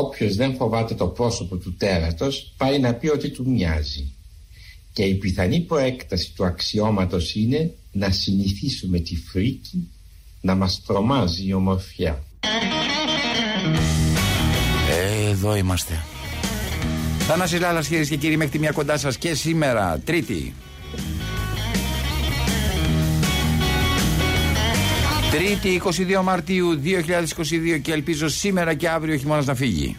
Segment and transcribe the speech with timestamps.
[0.00, 4.12] Όποιος δεν φοβάται το πρόσωπο του τέρατος πάει να πει ότι του μοιάζει.
[4.92, 9.88] Και η πιθανή προέκταση του αξιώματος είναι να συνηθίσουμε τη φρίκη
[10.40, 12.22] να μας τρομάζει η ομορφιά.
[15.28, 16.04] Εδώ είμαστε.
[17.18, 20.54] Θανάσης Λάλλας κυρίες και κύριοι μέχρι τη μία κοντά σας και σήμερα Τρίτη
[25.30, 25.82] Τρίτη
[26.18, 26.80] 22 Μαρτίου
[27.76, 29.96] 2022 και ελπίζω σήμερα και αύριο ο χειμώνας να φύγει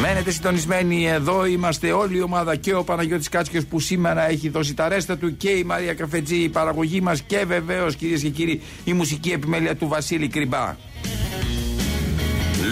[0.00, 4.74] Μένετε συντονισμένοι εδώ, είμαστε όλη η ομάδα και ο Παναγιώτης Κάτσιος που σήμερα έχει δώσει
[4.74, 8.60] τα ρέστα του και η Μαρία Καφετζή, η παραγωγή μας και βεβαίως κυρίες και κύριοι
[8.84, 10.76] η μουσική επιμέλεια του Βασίλη Κρυμπά.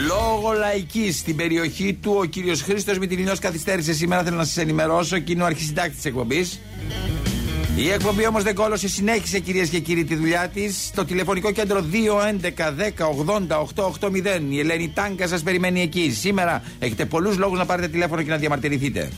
[0.06, 4.22] Λόγω λαϊκής στην περιοχή του, ο κύριος Χρήστος Μητυλινιό καθυστέρησε σήμερα.
[4.22, 6.60] Θέλω να σας ενημερώσω και είναι ο αρχισυντάκτης τη εκπομπής.
[7.76, 10.86] Η εκπομπή όμως δεν κόλωσε, συνέχισε κυρίες και κύριοι τη δουλειά της.
[10.86, 11.84] Στο τηλεφωνικό κέντρο
[13.90, 14.40] 211-10-80-880.
[14.48, 16.10] Η Ελένη Τάγκα σας περιμένει εκεί.
[16.20, 19.10] Σήμερα έχετε πολλούς λόγους να πάρετε τηλέφωνο και να διαμαρτυρηθείτε.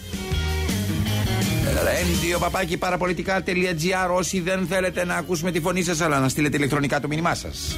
[1.85, 7.01] Radio παπάκι παραπολιτικά.gr Όσοι δεν θέλετε να ακούσουμε τη φωνή σας, αλλά να στείλετε ηλεκτρονικά
[7.01, 7.77] το μήνυμά σας.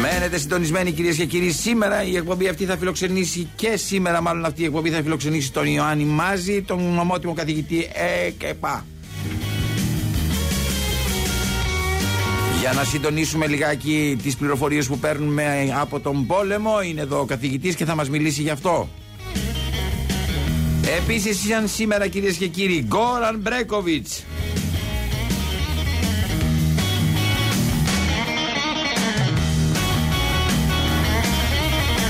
[0.00, 1.50] Μένετε συντονισμένοι κυρίες και κύριοι.
[1.50, 5.66] Σήμερα η εκπομπή αυτή θα φιλοξενήσει και σήμερα, μάλλον αυτή η εκπομπή θα φιλοξενήσει τον
[5.66, 7.88] Ιωάννη Μάζη, τον νομότιμο καθηγητή
[8.26, 8.84] ΕΚΕΠΑ.
[12.62, 17.74] Για να συντονίσουμε λιγάκι τις πληροφορίες που παίρνουμε από τον πόλεμο, είναι εδώ ο καθηγητής
[17.74, 18.88] και θα μας μιλήσει γι' αυτό.
[20.98, 24.24] Επίσης ήταν σήμερα κυρίες και κύριοι Γκόραν Μπρέκοβιτς.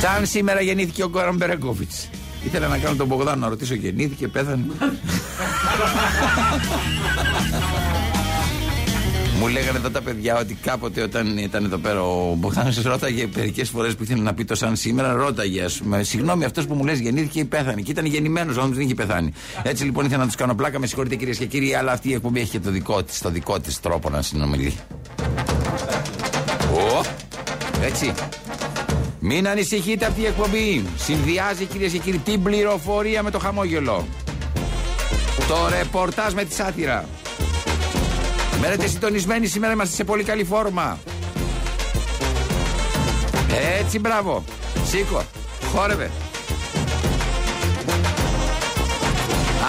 [0.00, 2.08] Σαν σήμερα γεννήθηκε ο Γκόραν Μπερέκοβιτς
[2.44, 4.64] Ήθελα να κάνω τον Μπογδάνο να ρωτήσω γεννήθηκε, πέθανε
[9.38, 13.68] Μου λέγανε εδώ τα παιδιά ότι κάποτε όταν ήταν εδώ πέρα ο Μπογδάνο ρώταγε μερικές
[13.68, 15.64] φορές που ήθελε να πει το σαν σήμερα, ρώταγε.
[15.82, 17.80] Με συγγνώμη, αυτός που μου λες γεννήθηκε ή πέθανε.
[17.80, 19.32] Και ήταν γεννημένος, όμως δεν είχε πεθάνει.
[19.62, 20.78] Έτσι λοιπόν ήθελα να τους κάνω πλάκα.
[20.78, 23.30] Με συγχωρείτε κυρίες και κύριοι, αλλά αυτή η εκπομπή έχει και το δικό της το
[23.30, 24.74] δικό της τρόπο να συνομιλεί.
[26.74, 27.00] Ο,
[27.82, 28.12] έτσι.
[29.20, 30.84] Μην ανησυχείτε αυτή η εκπομπή.
[30.96, 34.06] Συνδυάζει κυρίες και κύριοι την πληροφορία με το χαμόγελο.
[35.48, 37.08] Το ρεπορτάζ με τη σάτυρα.
[38.62, 40.98] Μένετε συντονισμένοι σήμερα, είμαστε σε πολύ καλή φόρμα.
[43.80, 44.44] Έτσι, μπράβο.
[44.86, 45.24] Σήκω.
[45.74, 46.10] Χόρευε.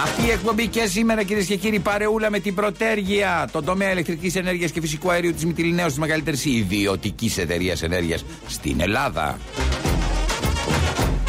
[0.02, 4.36] Αυτή η εκπομπή και σήμερα κυρίες και κύριοι παρεούλα με την πρωτέργεια τον τομέα ηλεκτρικής
[4.36, 9.38] ενέργειας και φυσικού αερίου της Μητυλινέως, της μεγαλύτερης ιδιωτικής εταιρείας ενέργειας στην Ελλάδα.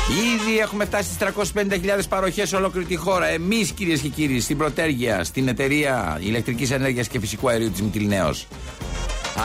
[0.09, 3.25] Ήδη έχουμε φτάσει στις 350.000 παροχές σε ολόκληρη τη χώρα.
[3.25, 8.47] Εμείς, κυρίες και κύριοι, στην πρωτέργεια, στην εταιρεία ηλεκτρικής ενέργειας και φυσικού αερίου της Μητυλινέως.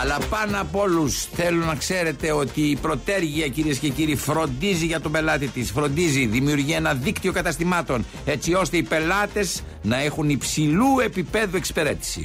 [0.00, 5.00] Αλλά πάνω από όλους θέλω να ξέρετε ότι η πρωτέργεια κυρίες και κύριοι φροντίζει για
[5.00, 5.70] τον πελάτη της.
[5.70, 12.24] Φροντίζει, δημιουργεί ένα δίκτυο καταστημάτων έτσι ώστε οι πελάτες να έχουν υψηλού επίπεδου εξυπηρέτηση.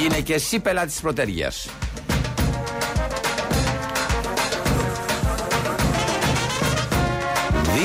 [0.00, 1.52] Γίνε και εσύ πελάτη της πρωτέργεια.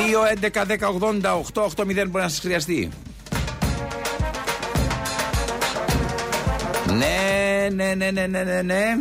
[0.08, 2.90] 2, 11, 10, 80, 8, 8, 0 μπορεί να σας χρειαστεί.
[6.98, 8.98] Ναι, ναι, ναι, ναι, ναι, ναι,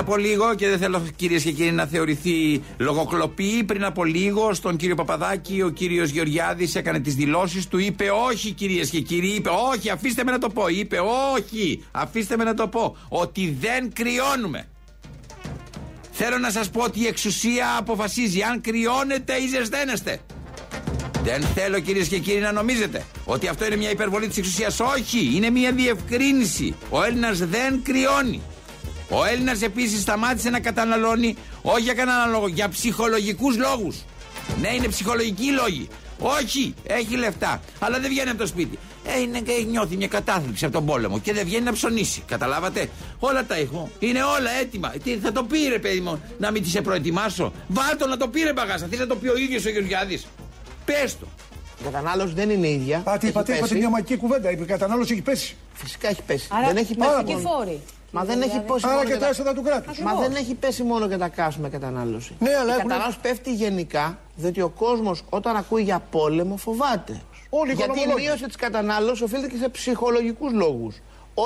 [0.00, 4.76] από λίγο, και δεν θέλω κυρίες και κύριοι να θεωρηθεί λογοκλοπή, πριν από λίγο στον
[4.76, 7.78] κύριο Παπαδάκη ο κύριος Γεωργιάδης έκανε τις δηλώσεις του.
[7.78, 10.68] Είπε όχι κυρίες και κύριοι, είπε όχι, αφήστε με να το πω.
[10.68, 10.98] Είπε
[11.34, 12.96] όχι, αφήστε με να το πω.
[13.08, 14.68] Ότι δεν κρυώνουμε.
[16.10, 20.20] Θέλω να σας πω ότι η εξουσία αποφασίζει αν κρυώνετε ή ζεσταίνεστε.
[21.22, 24.80] Δεν θέλω κυρίες και κύριοι να νομίζετε ότι αυτό είναι μια υπερβολή της εξουσίας.
[24.80, 26.74] Όχι, είναι μια διευκρίνηση.
[26.90, 28.42] Ο Έλληνας δεν κρυώνει.
[29.10, 33.96] Ο Έλληνας επίσης σταμάτησε να καταναλώνει όχι για κανέναν λόγο, για ψυχολογικούς λόγους.
[34.60, 35.88] Ναι, είναι ψυχολογικοί λόγοι.
[36.18, 38.78] Όχι, έχει λεφτά, αλλά δεν βγαίνει από το σπίτι.
[39.04, 42.22] Ε, είναι, νιώθει μια κατάθλιψη από τον πόλεμο και δεν βγαίνει να ψωνίσει.
[42.26, 43.90] Καταλάβατε; Όλα τα έχω.
[43.98, 44.88] Είναι όλα έτοιμα.
[45.04, 47.52] Τι θα το πήρε, παιδί μου, να μην τη σε προετοιμάσω.
[47.68, 48.86] Βάλτο να το πήρε μπαγάσα.
[48.90, 50.26] Θες να το πει ο ίδιος ο Γεωργιάδης;
[50.84, 51.26] Πες το.
[51.80, 52.98] Η κατανάλωση δεν είναι ίδια.
[52.98, 54.50] Πάτε, είπατε, είπατε μια μαγική κουβέντα.
[54.50, 55.56] Η κατανάλωση έχει πέσει.
[55.72, 56.48] Φυσικά έχει πέσει.
[56.50, 57.24] Άρα δεν έχει πέσει.
[57.26, 57.80] και φόροι.
[58.10, 59.28] Μα δεν έχει πέσει Άρα μόνο και και τα τα...
[59.28, 59.98] έσοδα του κράτους.
[59.98, 62.34] Μα δεν έχει πέσει μόνο και τα κάσουμε κατανάλωση.
[62.38, 67.20] Ναι, αλλά η έχουν- κατανάλωσης πέφτει γενικά, διότι ο κόσμος όταν ακούει για πόλεμο φοβάται.
[67.50, 68.26] Όλοι οι Γιατί η οικονομολόγοι.
[68.26, 70.96] μείωση της κατανάλωσης οφείλεται και σε ψυχολογικούς λόγους.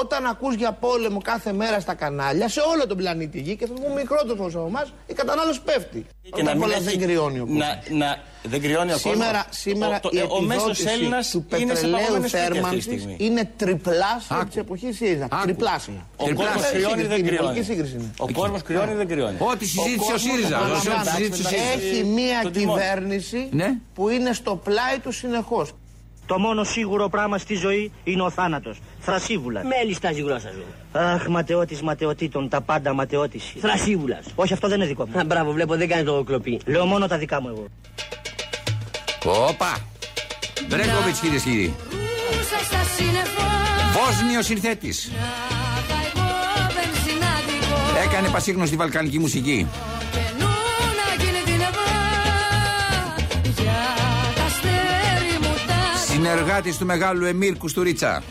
[0.00, 3.72] Όταν ακούς για πόλεμο κάθε μέρα στα κανάλια, σε όλο τον πλανήτη Γη και θα
[3.72, 6.06] πούμε μικρότερος ποσό μας, η κατανάλωση πέφτει.
[6.34, 7.58] Και να μην έχει, δεν κρυώνει ο κόσμος.
[7.90, 9.46] να, να, δεν κρυώνει ο Σήμερα, κόσμος.
[9.50, 12.52] σήμερα ο, η ο, ο μέσος επιδότηση Έλληνας του είναι σε πετρελαίου παγωμένες σπίτια αυτή
[12.52, 13.16] τη θέρμανσης στιγμή.
[13.18, 14.46] είναι τριπλάσια Άκου.
[14.46, 15.24] της εποχής ΣΥΡΙΖΑ.
[15.30, 15.42] Άκου.
[15.44, 16.06] Τριπλάσια.
[16.16, 16.52] Ο Τριπλάσια.
[16.54, 17.42] κόσμος Σύγκριση, κρυώνει δεν είναι κρυώνει.
[17.46, 18.10] πολιτική σύγκριση είναι.
[18.18, 19.36] Ο κόσμος κρυώνει δεν κρυώνει.
[19.38, 20.56] Ό,τι συζήτησε ο κόσμος, ΣΥΡΙΖΑ.
[20.56, 21.72] επαναλαμβάνω, Ό,τι συζήτησε ο ΣΥΡΙΖΑ.
[21.72, 22.78] Έχει μία Τον τιμών.
[22.78, 23.68] κυβέρνηση Ναι.
[23.94, 25.70] που είναι στο πλάι του συνεχώς.
[26.26, 28.78] Το μόνο σίγουρο πράγμα στη ζωή είναι ο θάνατος.
[29.00, 29.64] Θρασίβουλας.
[29.64, 30.64] Μέλιστα η γλώσσα σου.
[30.92, 33.58] Αχ, ματαιώτης ματαιωτήτων, τα πάντα ματαιώτηση.
[33.58, 34.24] Θρασίβουλας.
[34.34, 35.18] Όχι, αυτό δεν είναι δικό μου.
[35.18, 36.60] Α, μπράβο, βλέπω δεν κάνει το κλοπή.
[36.66, 37.66] Λέω μόνο τα δικά μου εγώ.
[39.48, 39.78] Όπα!
[40.68, 41.74] Μπρέγκοβιτ κυρίε και κύριοι.
[43.92, 45.10] Βόσνιος συνθέτης.
[48.06, 49.66] Έκανε πασίγνωστη βαλκανική μουσική.
[56.24, 58.22] Συνεργάτης του μεγάλου Εμίρ Κουστουρίτσα.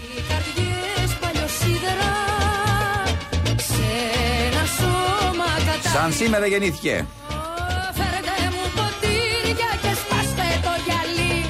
[5.94, 7.06] Σαν σήμερα γεννήθηκε.
[7.94, 11.46] Φέρετε μου ποτήρια και σπάστε το γυαλί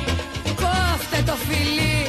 [0.56, 2.08] Κόφτε το φιλί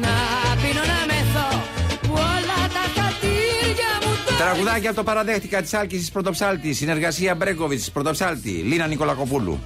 [0.00, 0.14] Να
[0.62, 1.62] πίνω να μεθώ
[2.02, 6.72] Που όλα τα χατήρια μου το Τραγουδάκια από το παραδέχτηκα της Άλκη Πρωτοψάλτη.
[6.72, 8.50] Συνεργασία Μπρέγκοβιτ Πρωτοψάλτη.
[8.50, 9.60] Λίνα Νικολακοπούλου.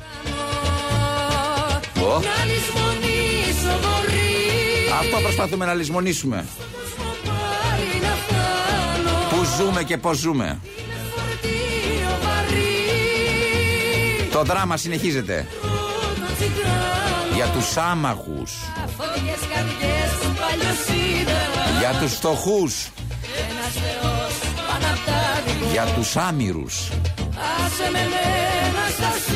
[2.02, 2.20] Ω.
[4.96, 6.46] Να λησμονήσω μπορεί Αυτό προσπαθούμε να λησμονήσουμε.
[7.25, 10.44] Πάλι να φτάνω Πού ζούμε και πώς ζούμε.
[10.44, 12.69] Με φορτίο βαρύ
[14.31, 15.46] Το δράμα συνεχίζεται.
[15.62, 15.69] Το
[16.37, 18.52] τσιγάρο Για τους άμαχους.
[18.96, 20.10] Φωτιές καρδιές
[20.40, 22.90] παλιοσίδερα Για τους φτωχούς.
[23.49, 24.32] Ένας θεός
[24.69, 26.75] πάνω απ' τα δυο Για τους άμυρους.
[27.64, 29.35] Άσε με μένα στα σύννεφα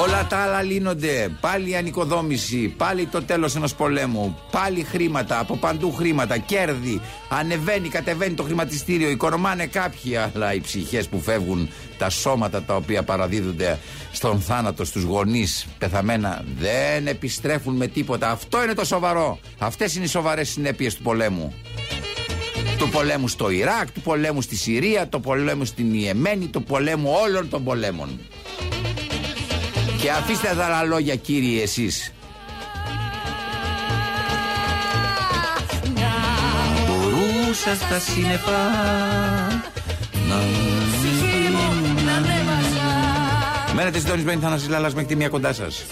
[0.00, 1.30] Όλα τα άλλα λύνονται.
[1.40, 2.74] Πάλι η ανοικοδόμηση.
[2.76, 4.38] Πάλι το τέλος ενός πολέμου.
[4.50, 5.38] Πάλι χρήματα.
[5.38, 6.38] Από παντού χρήματα.
[6.38, 7.00] Κέρδη.
[7.28, 9.08] Ανεβαίνει, κατεβαίνει το χρηματιστήριο.
[9.08, 10.16] Οικονομάνε κάποιοι.
[10.16, 11.68] Αλλά οι ψυχές που φεύγουν,
[11.98, 13.78] τα σώματα τα οποία παραδίδονται
[14.12, 18.30] στον θάνατο στους γονείς πεθαμένα δεν επιστρέφουν με τίποτα.
[18.30, 19.38] Αυτό είναι το σοβαρό.
[19.58, 21.54] Αυτές είναι οι σοβαρές συνέπειες του πολέμου.
[22.78, 27.48] Του πολέμου στο Ιράκ, του πολέμου στη Συρία, του πολέμου στην Ιεμένη, του πολέμου όλων
[27.48, 28.20] των πολέμων.
[30.02, 32.12] Και αφήστε τα άλλα λόγια κύριοι εσείς.
[36.86, 38.58] Μπορούσα στα σύννεφα
[40.28, 40.36] να
[40.90, 45.84] Ψυχή μου να ανέβαζα Μένετε συντονισμένοι Θανάσης Λάλλας μέχρι τη μία κοντά σας.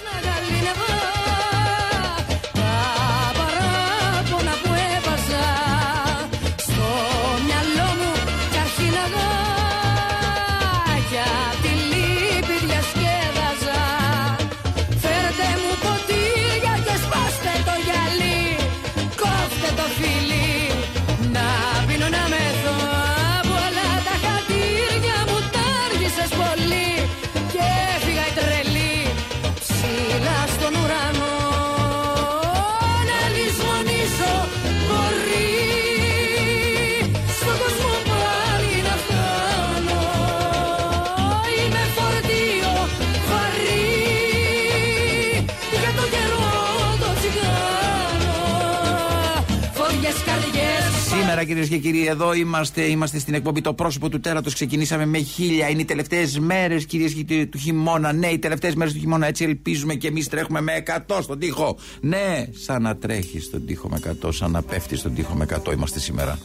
[51.40, 54.54] Σήμερα κυρίες και κύριοι, εδώ είμαστε, είμαστε στην εκπομπή Το πρόσωπο του τέρατος.
[54.54, 55.68] Ξεκινήσαμε με χίλια.
[55.68, 58.12] Είναι οι τελευταίες μέρες, κυρίες και κύριοι, του χειμώνα.
[58.12, 59.26] Ναι, οι τελευταίες μέρες του χειμώνα.
[59.26, 61.76] Έτσι ελπίζουμε και εμείς τρέχουμε με 100 στον τοίχο.
[62.00, 65.72] Ναι, σαν να τρέχει στον τοίχο με 100, σαν να πέφτει στον τοίχο με 100
[65.72, 66.38] είμαστε σήμερα.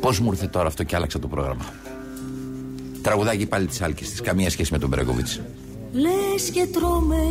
[0.00, 1.64] Πώς μου ήρθε τώρα αυτό και άλλαξα το πρόγραμμα;
[3.02, 4.20] Τραγουδάκι πάλι της Άλκης της.
[4.20, 5.40] Καμία σχέση με τον Μπρέγκοβιτς.
[5.92, 7.22] Λες και τρώμε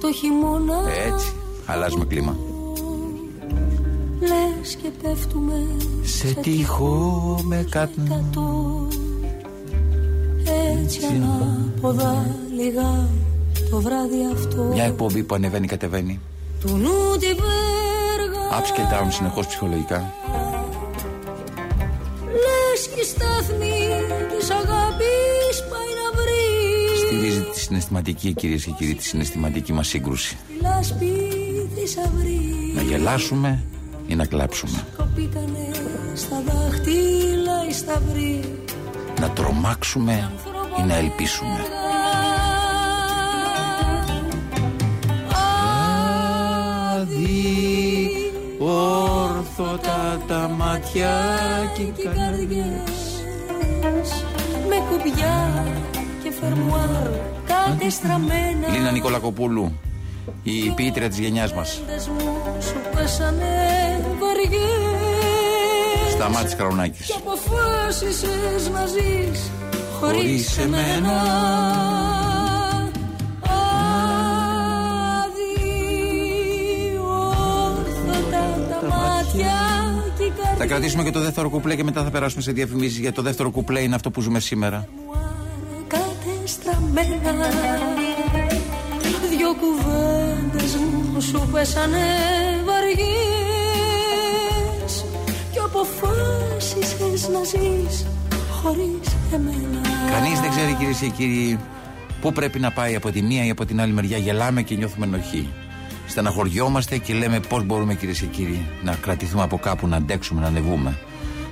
[0.00, 1.32] το χειμώνα Έτσι.
[1.66, 2.36] Αλλάζουμε κλίμα.
[4.20, 5.66] Λες και πέφτουμε
[6.02, 8.00] Σε τείχο με κάτω.
[8.08, 8.88] κατώ
[10.80, 13.08] Έτσι ανάποδα λιγά
[13.70, 16.20] το βράδυ αυτό Μια εκπομπή που ανεβαίνει κατεβαίνει.
[16.60, 20.12] Του νου τη βέργα Ups και down συνεχώς ψυχολογικά.
[22.26, 23.76] Λες και η στάθμη
[24.38, 30.36] της αγάπης πάει να βρει Στηρίζει τη συναισθηματική, κυρίες και κύριοι, τη συναισθηματική μας σύγκρουση.
[30.48, 31.23] Τη λάσπη θησαυρή
[32.74, 33.62] Να γελάσουμε
[34.06, 34.86] ή να κλάψουμε.
[34.96, 35.70] Κοπήκανε
[36.14, 38.40] στα δάχτυλα οι σταυροί
[39.20, 40.32] Να τρομάξουμε
[40.78, 41.58] ή να ελπίσουμε.
[48.58, 51.10] Όρθωτα τα μάτια
[51.76, 53.24] και και οι καρδιές
[54.68, 55.64] με κουμπιά
[56.22, 57.10] και φερμουάρ
[57.46, 59.72] κάτι στραμμένα Λίνα Νικολακοπούλου.
[60.42, 61.80] Η ποιήτρια της γενιάς μας.
[61.86, 62.20] Δες μου
[62.60, 63.46] σου πέσανε
[64.20, 67.02] βαριές Σταμάτη Κραουνάκη.
[67.02, 69.50] Κι αποφάσισες να ζεις
[70.00, 70.76] Χωρίς χωρίς εμένα.
[70.76, 71.12] εμένα
[77.34, 79.54] Αδιόρθωτα τα μάτια
[80.16, 82.98] κι η καρδιά Θα κρατήσουμε και το δεύτερο κουπλέ και μετά θα περάσουμε σε διαφημίσεις.
[82.98, 84.88] Γιατί το δεύτερο κουπλέ είναι αυτό που ζούμε σήμερα.
[85.06, 85.12] μου
[85.86, 87.93] κατεστραμμένα
[89.54, 92.06] Δυο κουβέντες μου σου πέσανε
[92.64, 93.04] βαριές
[95.52, 98.06] Κι αποφάσισες να ζεις
[98.62, 99.80] χωρίς εμένα
[100.10, 101.58] Κανείς δεν ξέρει κυρίες και κύριοι
[102.20, 104.18] πού πρέπει να πάει από τη μία ή από την άλλη μεριά.
[104.18, 105.48] Γελάμε και νιώθουμε ενοχή.
[106.06, 110.46] Στεναχωριόμαστε και λέμε πώς μπορούμε κυρίες και κύριοι να κρατηθούμε από κάπου, να αντέξουμε, να
[110.46, 110.98] ανεβούμε.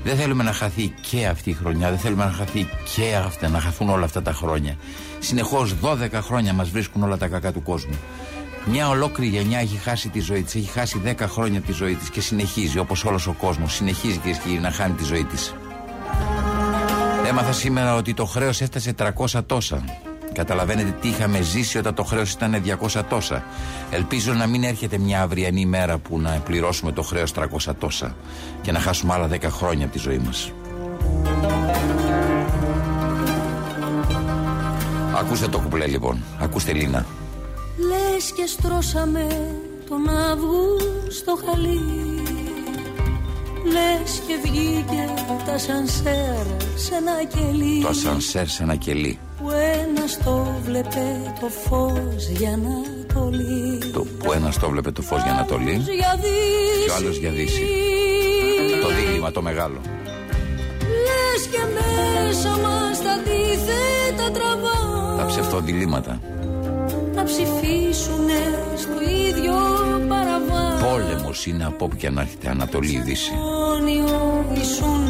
[0.05, 3.61] Δεν θέλουμε να χαθεί και αυτή η χρονιά, δεν θέλουμε να χαθεί και αυτά, να
[3.61, 4.77] χαθούν όλα αυτά τα χρόνια.
[5.19, 7.99] Συνεχώς 12 χρόνια μας βρίσκουν όλα τα κακά του κόσμου.
[8.65, 12.11] Μια ολόκληρη γενιά έχει χάσει τη ζωή της, έχει χάσει 10 χρόνια τη ζωή της
[12.11, 13.75] και συνεχίζει όπως όλος ο κόσμος.
[13.75, 15.55] Συνεχίζει κυρίες και κύριοι να χάνει τη ζωή της.
[17.27, 19.85] Έμαθα σήμερα ότι το χρέος έφτασε 300 τόσα.
[20.33, 22.63] Καταλαβαίνετε τι είχαμε ζήσει όταν το χρέος ήταν
[22.93, 23.45] 200 τόσα.
[23.91, 28.17] Ελπίζω να μην έρχεται μια αυριανή ημέρα που να πληρώσουμε το χρέος 300 τόσα
[28.63, 30.53] και να χάσουμε άλλα 10 χρόνια από τη ζωή μας.
[35.19, 36.23] Ακούστε το κουπλέ λοιπόν.
[36.41, 37.07] Ακούστε Λίνα.
[37.77, 39.27] Λες και στρώσαμε
[39.89, 42.23] τον Αύγουστο χαλί
[43.65, 45.15] Λες και βγήκε
[45.47, 49.19] τα σανσέρ σε ένα κελί Το ασανσέρ σε ένα κελί.
[49.43, 52.75] Που ένας το βλέπε το φως για να
[53.15, 56.85] το λύσει Το που ένας το βλέπε το φως για να το λύει για δύση
[56.85, 57.63] και ο άλλος για δύση.
[58.83, 59.81] Το δίλημα το μεγάλο.
[61.07, 66.21] Λες και μέσα μας τα αντίθετα τραβά Τα ψευτοδιλήμματα.
[67.15, 68.41] Να ψηφίσουνε
[68.77, 69.55] στο ίδιο
[70.09, 73.33] παραβάν Πόλεμος είναι από όπου και να έρχεται Ανατολή ή Δύση.
[73.73, 75.05] Όνιο ήσουν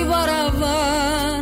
[0.00, 1.41] η βαραβάν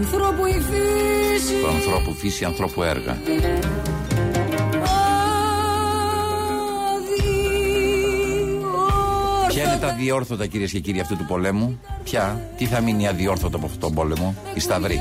[0.00, 3.18] ανθρώπου η φύση Του ανθρώπου φύση, ανθρώπου έργα.
[9.48, 13.56] Ποια είναι τα αδιόρθωτα κυρίες και κύριοι αυτού του πολέμου, Ποια, τι θα μείνει αδιόρθωτο
[13.56, 15.00] από αυτόν τον πόλεμο, η Σταυρή.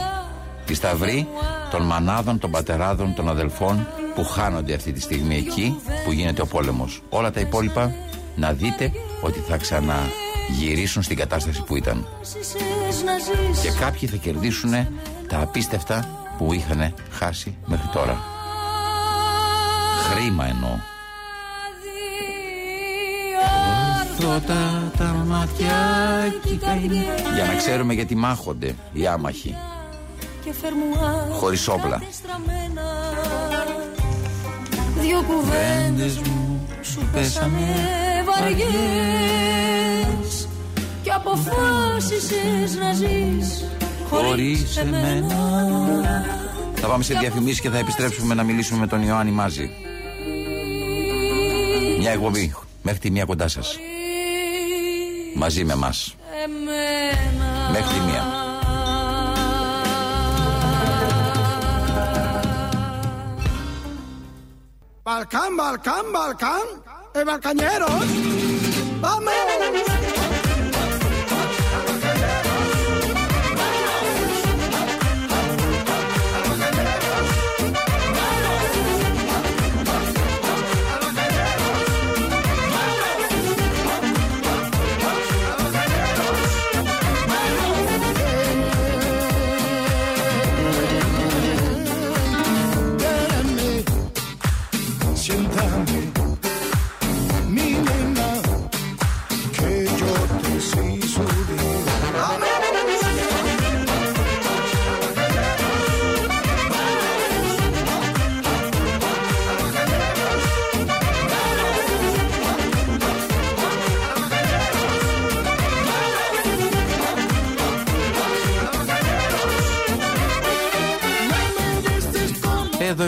[0.69, 1.27] Η Σταυρή
[1.71, 6.45] των μανάδων, των πατεράδων, των αδελφών που χάνονται αυτή τη στιγμή εκεί που γίνεται ο
[6.45, 7.01] πόλεμος.
[7.09, 7.93] Όλα τα υπόλοιπα
[8.35, 8.91] να δείτε
[9.21, 9.57] ότι θα
[10.49, 12.07] ξαναγυρίσουν στην κατάσταση που ήταν.
[13.61, 14.71] Και κάποιοι θα κερδίσουν
[15.27, 18.23] τα απίστευτα που είχαν χάσει μέχρι τώρα.
[20.09, 20.77] Χρήμα εννοώ.
[24.01, 25.75] Αδιόρθωτα τα μάτια
[26.43, 27.05] και η καημή.
[27.33, 29.55] Για να ξέρουμε γιατί μάχονται οι άμαχοι.
[31.31, 32.01] Χωρίς όπλα.
[34.99, 37.67] Δυο κουβέντες μου σου πέσανε
[38.25, 39.99] βαριές
[41.03, 43.65] Κι αποφάσισες να ζεις
[44.09, 45.35] Χωρίς εμένα.
[46.75, 49.69] Θα πάμε σε διαφημίσεις και θα επιστρέψουμε να μιλήσουμε με τον Ιωάννη Μάζη.
[51.99, 52.55] Μια εκπομπή.
[52.81, 53.77] Μέχρι τη μία κοντά σας.
[55.35, 56.15] Μαζί με μας.
[56.43, 58.25] εμένα Μέχρι τη μία.
[65.09, 66.67] Balcán, Balcán, Balcán.
[67.15, 68.05] Eh, balcañeros.
[69.01, 69.98] ¡Vamos!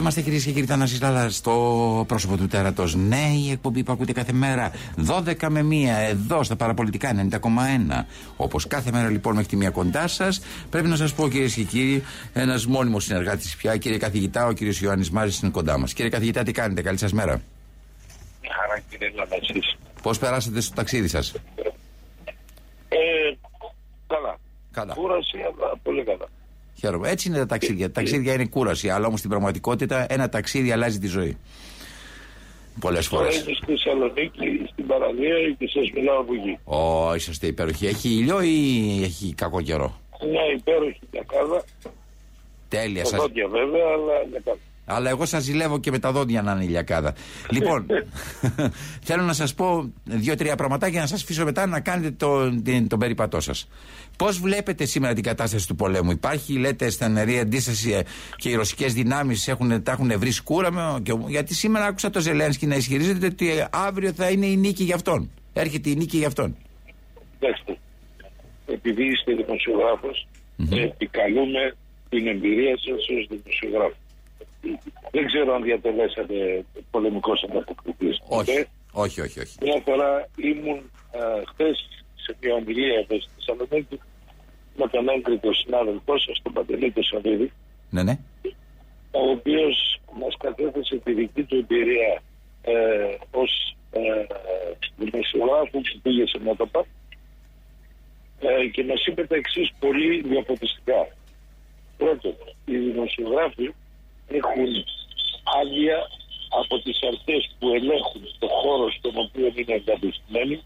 [0.01, 2.96] Είμαστε κυρίες και κύριοι Θανάσης Λάλα στο πρόσωπο του τέρατος.
[2.96, 4.72] Ναι, η εκπομπή που ακούτε κάθε μέρα.
[5.08, 8.05] 12 με 1 εδώ στα παραπολιτικά 90,1.
[8.38, 10.41] Όπως κάθε μέρα λοιπόν μέχρι τη μία κοντά σας.
[10.70, 12.03] Πρέπει να σας πω κυρίες και κύριοι,
[12.34, 15.93] ένας μόνιμος συνεργάτης πια, κύριε καθηγητά, ο κύριος Ιωάννης Μάζη είναι κοντά μας.
[15.93, 17.41] Κύριε καθηγητά, τι κάνετε, καλή σας μέρα.
[18.41, 19.77] Μια χαρά κύριε Λαδασής.
[20.01, 21.34] Πώς περάσατε στο ταξίδι σας;
[22.89, 22.98] Ε,
[24.08, 24.38] καλά.
[24.72, 24.93] Καλά.
[24.93, 26.25] Κούραση, αλλά πολύ καλά.
[26.81, 27.09] Χαίρομαι.
[27.09, 27.85] Έτσι είναι τα ταξίδια.
[27.85, 31.38] Τα ταξίδια είναι κούραση, αλλά όμως στην πραγματικότητα ένα ταξίδι αλλάζει τη ζωή.
[32.79, 33.41] πολλές Τώρα φορές.
[33.41, 36.57] είμαι στη Θεσσαλονίκη, στην παραλία και σας μιλάω από εκεί.
[36.63, 37.85] Ω, είσαστε υπέροχοι.
[37.85, 40.00] Έχει ήλιο ή έχει κακό καιρό;
[40.31, 41.63] Μια υπέροχη διακάδα.
[42.67, 43.19] Τέλεια Τα σας.
[43.19, 44.57] δόντια βέβαια, αλλά διακάδα.
[44.85, 47.13] Αλλά εγώ σας ζηλεύω και με τα δόντια να είναι ηλιακάδα.
[47.55, 47.85] λοιπόν,
[49.07, 53.00] θέλω να σας πω δύο-τρία πραγματάκια να σας αφήσω μετά να κάνετε το, την, τον
[53.00, 53.67] περίπατό σας.
[54.25, 58.01] Πώς βλέπετε σήμερα την κατάσταση του πολέμου, Υπάρχει, λέτε, στενερή αντίσταση ε,
[58.36, 59.46] και οι ρωσικές δυνάμεις
[59.84, 60.72] τα έχουν βρει σκούρα.
[60.72, 64.56] με- και- γιατί σήμερα άκουσα το Ζελένσκι να ισχυρίζεται ότι ε, αύριο θα είναι η
[64.58, 65.30] νίκη για αυτόν.
[65.54, 66.56] Έρχεται η νίκη για αυτόν.
[67.40, 67.78] Κοιτάξτε,
[68.68, 70.28] επειδή είστε δημοσιογράφος,
[70.72, 71.75] επικαλούμε
[72.10, 73.96] την εμπειρία σας ως δημοσιογράφο.
[75.12, 78.22] Δεν ξέρω αν διατελέσατε πολεμικός ανταποκριτής.
[78.28, 79.40] Όχι, όχι, όχι.
[79.40, 79.56] όχι.
[79.62, 80.80] Μια φορά ήμουν
[81.51, 84.00] χθες σε μια ομιλία εδώ στη Θεσσαλονίκη
[84.75, 87.51] με τον έγκριτο συνάδελφό σας, τον Παντελή Σαββίδη,
[87.90, 88.18] Ναι, ναι.
[89.12, 92.22] ο οποίος μας κατέθεσε τη δική του εμπειρία
[92.62, 92.74] ε,
[93.32, 94.01] ως ε,
[94.98, 96.86] δημοσιογράφου που πήγε σε μέτωπα
[98.40, 101.08] ε, και μας είπε τα εξής πολύ διαφωτιστικά.
[101.98, 102.36] Πρώτον,
[102.66, 103.74] οι δημοσιογράφοι
[104.28, 104.72] έχουν
[105.62, 105.98] άδεια
[106.60, 110.63] από τις αρχές που ελέγχουν το χώρο στον οποίο είναι εγκατεστημένοι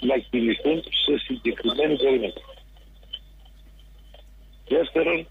[0.00, 2.42] να κινηθούν σε συγκεκριμένη περίμετρο.
[4.74, 5.26] Δεύτερον,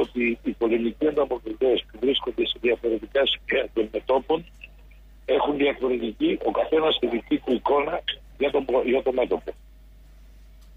[0.00, 4.44] ότι οι πολεμικοί ανταποκριτέ που βρίσκονται σε διαφορετικά σημεία των μετόπων
[5.24, 8.00] έχουν διαφορετική, ο καθένας τη δική του εικόνα
[8.38, 9.52] για το, για το μέτωπο.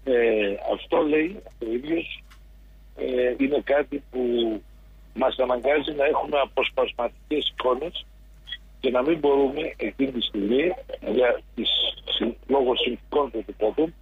[0.04, 2.22] Ε, αυτό λέει ο ίδιος
[2.96, 4.20] ε, είναι κάτι που
[5.14, 8.06] μας αναγκάζει να έχουμε αποσπασματικές εικόνες
[8.80, 10.72] και να μην μπορούμε εκείνη τη στιγμή
[11.12, 11.68] για τις,
[12.04, 13.92] συ- λόγω συνθηκών του τόπου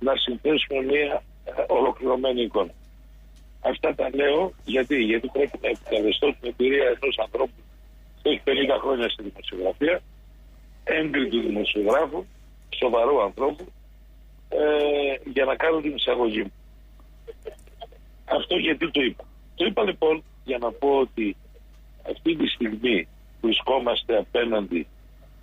[0.00, 2.72] να συνθέσουμε μια ε, ολοκληρωμένη εικόνα.
[3.60, 7.60] Αυτά τα λέω γιατί, γιατί πρέπει να επικαλεστώ την εμπειρία ενός ανθρώπου
[8.22, 8.50] που έχει 50
[8.80, 10.02] χρόνια στη δημοσιογραφία,
[10.84, 12.24] έγκριτου δημοσιογράφου,
[12.76, 13.66] σοβαρού ανθρώπου,
[14.48, 16.52] ε, για να κάνω την εισαγωγή μου.
[18.24, 19.24] Αυτό γιατί το είπα.
[19.54, 21.36] Το είπα λοιπόν για να πω ότι
[22.10, 23.08] αυτή τη στιγμή
[23.40, 24.86] βρισκόμαστε απέναντι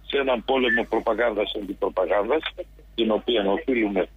[0.06, 2.42] σε έναν πόλεμο προπαγάνδας αντιπροπαγάνδας
[2.96, 4.08] την οποία οφείλουμε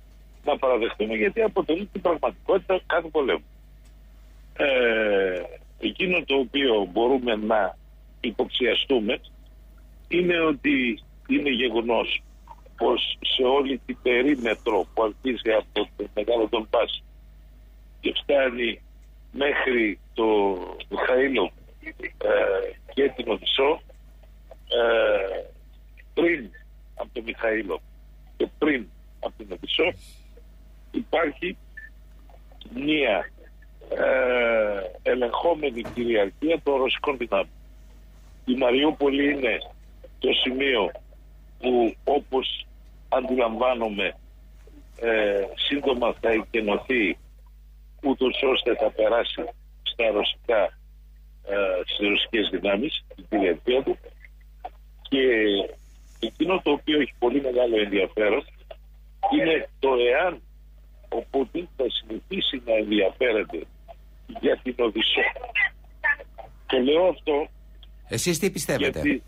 [0.44, 3.44] να παραδεχτούμε γιατί αποτελεί την πραγματικότητα κάθε πολέμου.
[6.00, 7.76] Ε, εκείνο το οποίο μπορούμε να
[8.20, 9.20] υποψιαστούμε
[10.08, 12.22] είναι ότι είναι γεγονός
[12.76, 17.02] πως σε όλη την περίμετρο που αρχίζει από το Μεγάλο Τον Πας
[18.00, 18.80] και φτάνει
[19.32, 20.58] μέχρι το
[20.88, 21.52] Μιχαήλο
[22.18, 22.32] ε,
[22.94, 23.82] και την Οδυσσό
[24.68, 25.44] ε,
[26.14, 26.50] πριν
[26.94, 27.80] από το Μιχαήλο
[28.36, 28.86] και πριν
[29.20, 29.92] από την Οδυσσό
[30.90, 31.56] υπάρχει
[32.74, 33.30] μία
[33.90, 37.48] ε, ελεγχόμενη κυριαρχία των ρωσικών δυνάμεων.
[38.44, 39.58] Η Μαριούπολη είναι
[40.18, 40.90] το σημείο
[41.58, 42.66] που όπως
[43.08, 44.14] αντιλαμβάνομαι
[45.00, 47.18] ε, σύντομα θα εκενωθεί
[48.02, 49.44] ούτως ώστε θα περάσει
[49.82, 50.62] στα ρωσικά
[51.44, 53.98] ε, στις ρωσικές δυνάμεις την κυριαρχία του
[55.08, 55.24] και
[56.20, 58.44] εκείνο το οποίο έχει πολύ μεγάλο ενδιαφέρον
[59.32, 60.42] είναι το εάν
[61.08, 63.58] ο Πούτιν θα συνεχίσει να ενδιαφέρεται
[64.40, 65.20] για την Οδυσσό.
[66.66, 67.48] Το λέω αυτό
[68.08, 69.22] Εσείς τι πιστεύετε; γιατί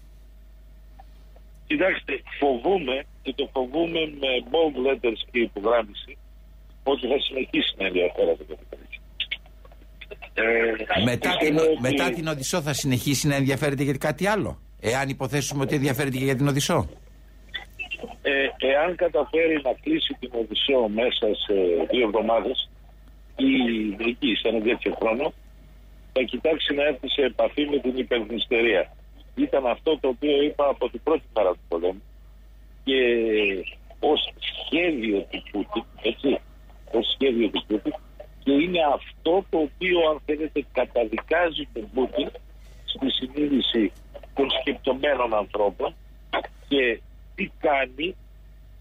[1.67, 6.17] κοιτάξτε φοβούμε και το φοβούμε με bold letters και υπογράμμιση
[6.85, 9.01] ότι θα συνεχίσει να ενδιαφέρεται για την Οδυσσό.
[10.35, 14.59] Ε, Μετά την, πιστεύω ότι- μετά την Οδυσσό θα συνεχίσει να ενδιαφέρεται για κάτι άλλο.
[14.81, 16.89] Εάν υποθέσουμε ότι ενδιαφέρεται και για την Οδυσσό;
[18.23, 18.33] ε,
[18.67, 21.55] εάν καταφέρει να κλείσει την Οδυσσό μέσα σε
[21.91, 22.71] δύο εβδομάδες
[23.37, 23.53] ή
[24.09, 25.33] εκεί σε ένα τέτοιο χρόνο
[26.13, 28.93] θα κοιτάξει να έρθει σε επαφή με την υπερδνηστερία.
[29.35, 32.03] Ήταν αυτό το οποίο είπα από την πρώτη μέρα του πολέμου
[32.85, 33.01] και
[34.01, 36.39] ως σχέδιο του Πούτιν, έτσι,
[36.93, 37.93] ως σχέδιο του Πούτιν
[38.45, 42.31] και είναι αυτό το οποίο αν θέλετε καταδικάζει τον Πούτιν
[42.85, 43.93] στη συνείδηση
[44.35, 45.95] των σκεπτομένων ανθρώπων
[46.69, 47.01] και
[47.35, 48.15] τι κάνει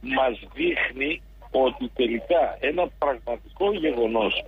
[0.01, 4.45] μας δείχνει ότι τελικά ένα πραγματικό γεγονός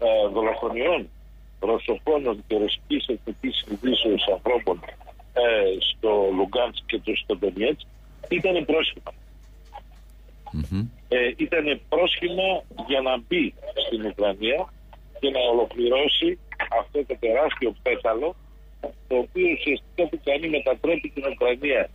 [0.00, 1.08] ε, δολοφονιών
[1.60, 4.80] ρωσοφόνων και ρωσικής εθνικής συνειδήσεως ανθρώπων
[5.32, 7.86] ε, στο Λουγκάντς και το στο Ντονιέτς
[8.28, 9.12] ήταν πρόσχημα.
[11.08, 13.54] Ε, ήταν πρόσχημα για να μπει
[13.86, 14.72] στην Ουκρανία
[15.20, 16.38] και να ολοκληρώσει
[16.80, 18.36] αυτό το τεράστιο πέταλο
[18.80, 21.90] το οποίο ουσιαστικά που κάνει μετατρέπει την Ουκρανία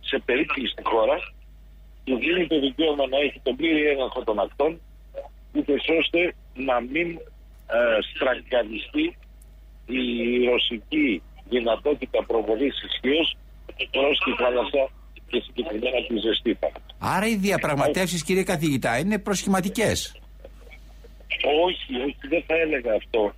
[0.00, 1.16] σε περίπληστη χώρα
[2.06, 4.80] του δίνει το δικαίωμα να έχει τον πλήρη έλεγχο των ακτών
[5.54, 6.20] ούτε ώστε
[6.54, 7.08] να μην
[7.76, 9.06] ε, στραγγαλιστεί
[9.86, 10.04] η
[10.50, 13.36] ρωσική δυνατότητα προβολής ισχύως
[13.90, 14.82] προς τη θάλασσα
[15.30, 16.94] και συγκεκριμένα τη ζεστή θάλασσα.
[16.98, 20.20] Άρα οι διαπραγματεύσεις, κύριε καθηγητά, είναι προσχηματικές.
[21.66, 23.32] Όχι, όχι, δεν θα έλεγα αυτό.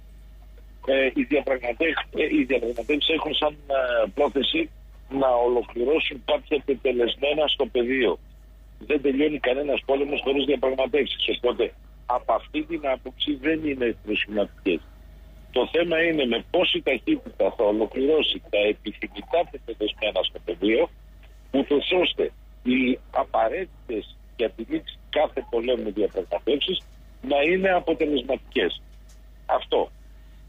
[0.87, 4.71] Ε, οι διαπραγματεύσεις ε, οι διαπραγματεύσεις έχουν σαν ε, πρόθεση
[5.11, 8.19] να ολοκληρώσουν κάποια τετελεσμένα στο πεδίο.
[8.79, 11.37] Δεν τελειώνει κανένας πόλεμος χωρίς διαπραγματεύσεις.
[11.37, 11.73] Οπότε
[12.07, 14.81] από αυτή την άποψη δεν είναι προσχηματικέ.
[15.53, 20.91] Το θέμα είναι με πόση ταχύτητα θα ολοκληρώσει τα επιθυμητά τετελεσμένα στο πεδίο,
[21.51, 26.83] ούτως ώστε οι απαραίτητες για τη λήξη κάθε πολέμου διαπραγματεύσεις
[27.23, 28.83] να είναι αποτελεσματικές.
[29.47, 29.91] Αυτό.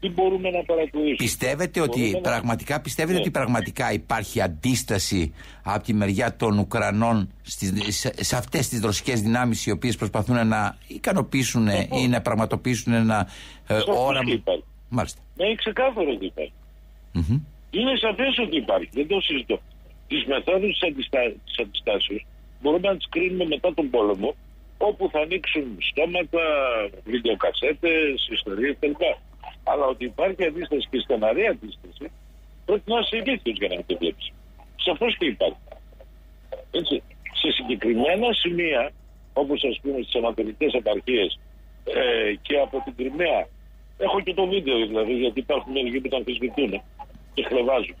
[0.00, 3.20] Τι μπορούμε να παρατηρήσουμε; Πιστεύετε ότι Μπορούμε να- πραγματικά, πιστεύετε Ναι.
[3.20, 9.20] ότι πραγματικά υπάρχει αντίσταση από τη μεριά των Ουκρανών στις, σε, σε αυτές τις ρωσικές
[9.20, 11.68] δυνάμεις οι οποίες προσπαθούν να ικανοποιήσουν
[12.02, 13.28] ή να πραγματοποιήσουν ένα
[13.66, 14.64] ε, Σαφώς όραμα; και υπάρχει.
[14.88, 15.20] Μάλιστα.
[15.36, 16.52] Ναι, είναι ξεκάθαρο ότι υπάρχει.
[17.12, 17.40] Μμμ.
[17.70, 18.88] Είναι σαφές ότι υπάρχει.
[18.92, 19.60] Δεν το συζητώ.
[20.08, 21.18] Τις μεθόδους της αντιστα...
[21.44, 22.26] της αντιστάσεως
[22.62, 24.34] μπορούμε να τις κρίνουμε μετά τον πόλεμο,
[24.78, 26.42] όπου θα ανοίξουν στόματα,
[27.04, 29.02] βιντεοκασέτες, ιστορίες κλπ.
[29.70, 32.06] Αλλά ότι υπάρχει αντίσταση και στεναρή αντίσταση,
[32.64, 34.32] πρέπει να είσαι ηλίθιος για να μην το βλέπεις.
[34.76, 35.64] Σαφώς και υπάρχει.
[36.70, 37.02] Έτσι.
[37.40, 38.92] Σε συγκεκριμένα σημεία,
[39.32, 41.38] όπως ας πούμε στις ανατολικές επαρχίες
[41.84, 43.46] ε, και από την Κρυμαία,
[43.98, 46.82] έχω και το βίντεο δηλαδή, γιατί υπάρχουν μερικοί που τα αμφισβητούν
[47.34, 47.96] και χλεβάζουν.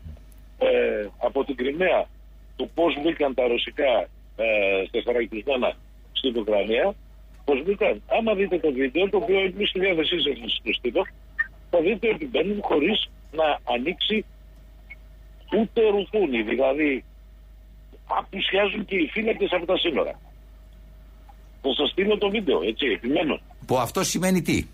[0.58, 2.08] Ε, από την Κρυμαία,
[2.56, 5.72] το πώς μπήκαν τα ρωσικά ε, στεθερακισμένα
[6.12, 6.94] στην Ουκρανία,
[7.44, 8.02] πώς μπήκαν.
[8.06, 11.06] Άμα δείτε το βίντεο, το οποίο είναι στη διάθεσή σας να σας το στείλω,
[11.70, 14.24] θα δείτε ότι μπαίνουν χωρίς να ανοίξει
[15.58, 16.42] ούτε ρουφούνι.
[16.42, 17.04] Δηλαδή,
[18.06, 20.20] απουσιάζουν και οι φύλακες από τα σύνορα.
[21.62, 23.40] Θα σας στείλω το βίντεο, έτσι, επιμένω.
[23.66, 24.66] Που αυτό σημαίνει τι,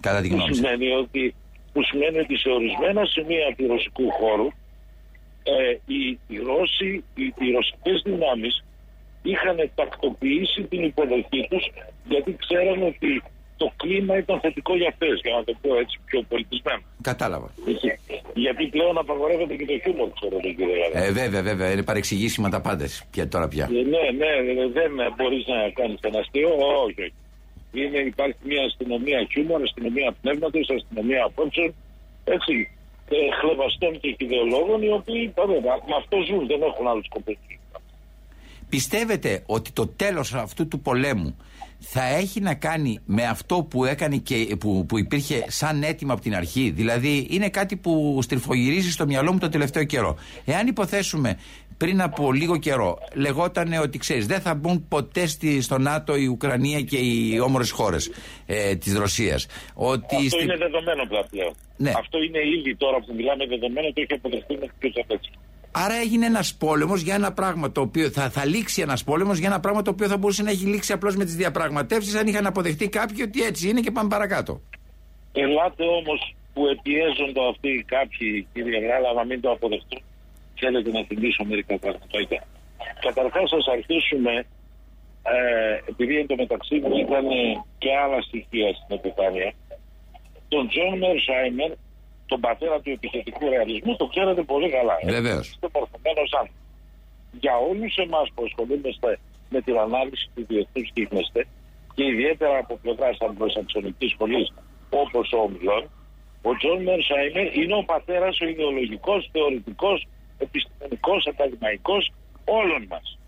[0.00, 1.34] κατά τη Που γνώμη σας; σημαίνει, ότι,
[1.72, 4.48] που σημαίνει ότι σε ορισμένα σημεία του ρωσικού χώρου
[5.42, 8.64] ε, οι, οι Ρώσοι, οι, οι ρωσικές δυνάμεις
[9.22, 11.70] είχαν τακτοποιήσει την υποδοχή τους
[12.08, 13.22] γιατί ξέραν ότι
[13.56, 16.82] το κλίμα ήταν θετικό για αυτές, για να το πω έτσι πιο πολιτισμένο.
[17.02, 17.48] Κατάλαβα.
[17.68, 17.98] Έτσι.
[18.34, 21.06] Γιατί πλέον απαγορεύεται και το χιούμορ, ξέρω τον κύριο Γαλά.
[21.06, 23.64] Ε, βέβαια, βέβαια, είναι παρεξηγήσιμα τα πάντα πια, τώρα πια.
[23.64, 26.48] Ε, Ναι, ναι, ναι, δεν μπορείς να κάνεις ένα αστείο.
[26.84, 27.12] Όχι, όχι.
[27.72, 31.74] Είναι, υπάρχει μια αστυνομία χιούμορ, αστυνομία πνεύματος, αστυνομία απόψεων.
[32.24, 32.70] Έτσι.
[33.08, 37.36] Ε, χλεβαστών και ιδεολόγων οι οποίοι βέβαια, με αυτό ζουν, δεν έχουν άλλου σκοπού.
[38.68, 41.36] Πιστεύετε ότι το τέλος αυτού του πολέμου
[41.88, 46.22] θα έχει να κάνει με αυτό που έκανε και που, που υπήρχε σαν έτοιμο από
[46.22, 46.70] την αρχή.
[46.70, 50.16] Δηλαδή είναι κάτι που στριφογυρίζει στο μυαλό μου το τελευταίο καιρό.
[50.44, 51.38] Εάν υποθέσουμε
[51.76, 56.26] πριν από λίγο καιρό λεγόταν ότι ξέρεις δεν θα μπουν ποτέ στη, στο ΝΑΤΟ η
[56.26, 58.10] Ουκρανία και οι όμορες χώρες
[58.46, 59.46] ε, της Ρωσίας.
[59.74, 61.26] Ότι Αυτό στη- είναι δεδομένο πλέον.
[61.30, 61.52] πλέον.
[61.76, 61.92] Ναι.
[61.96, 65.30] Αυτό είναι ήδη τώρα που μιλάμε δεδομένο, το έχει αποδεχτεί μέχρι και ο Τσαπέτσι.
[65.84, 69.48] Άρα έγινε ένας πόλεμος για ένα πράγμα το οποίο θα, θα λήξει ένας πόλεμος για
[69.48, 72.46] ένα πράγμα το οποίο θα μπορούσε να έχει λήξει απλώς με τις διαπραγματεύσεις αν είχαν
[72.46, 74.60] αποδεχτεί κάποιοι ότι έτσι είναι και πάμε παρακάτω.
[75.32, 80.02] Ελάτε όμως που πιέζονται αυτοί κάποιοι, κύριε Λάλα, να μην το αποδεχτούν.
[80.54, 82.46] Θέλετε να θυμίσω μερικά πραγματάκια.
[83.00, 84.32] Καταρχάς, ας αρχίσουμε,
[85.22, 87.26] ε, επειδή εν τω μεταξύ μου ήταν
[87.78, 89.52] και άλλα στοιχεία στην επιφάνεια,
[90.48, 91.70] τον Τζον Μερσάιμερ,
[92.26, 94.96] τον πατέρα του επιθετικού ρεαλισμού, το ξέρετε πολύ καλά.
[95.00, 95.10] ε.
[95.10, 95.48] Βεβαίως.
[95.48, 96.64] Είστε μορφωμένος άνθρωπος.
[97.40, 99.18] Για όλους εμάς που ασχολούμαστε
[99.50, 101.46] με την ανάλυση του διεθνούς γίγνεσθαι
[101.94, 104.52] και ιδιαίτερα από πλευρά Αγγλοσαξονικής σχολής
[104.90, 105.90] όπως ο Ομιλών,
[106.42, 110.06] ο Τζον Μερσάιμερ είναι ο πατέρας, ο ιδεολογικός, θεωρητικός,
[110.38, 112.12] επιστημονικός, ακαδημαϊκός
[112.44, 113.18] όλων μας.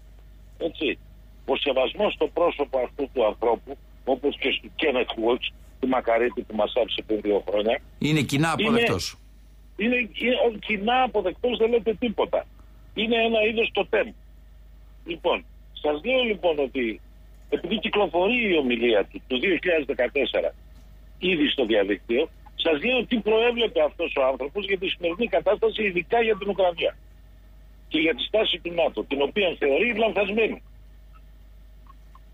[0.59, 0.99] Έτσι.
[1.47, 5.43] Ο σεβασμός στο πρόσωπο αυτού του ανθρώπου, όπως και στο Κένετ Βούτ,
[5.81, 9.17] του Μακαρίτη που μας άφησε πριν δύο χρόνια, Είναι κοινά Είναι- αποδεκτός.
[9.77, 12.47] είναι, είναι ο κοινά αποδεκτός, δεν λέτε τίποτα.
[12.95, 14.09] Είναι ένα είδος το τέμ.
[15.07, 17.01] Λοιπόν, σας λέω λοιπόν ότι
[17.51, 20.55] επειδή κυκλοφορεί η ομιλία του το 2014
[21.19, 26.23] ήδη στο διαδίκτυο, σας λέω τι προέβλεπε αυτός ο άνθρωπος για τη σημερινή κατάσταση, ειδικά
[26.23, 26.97] για την Ουκρανία.
[27.89, 30.63] Και για τη στάση του ΝΑΤΟ, την οποία θεωρεί λανθασμένη.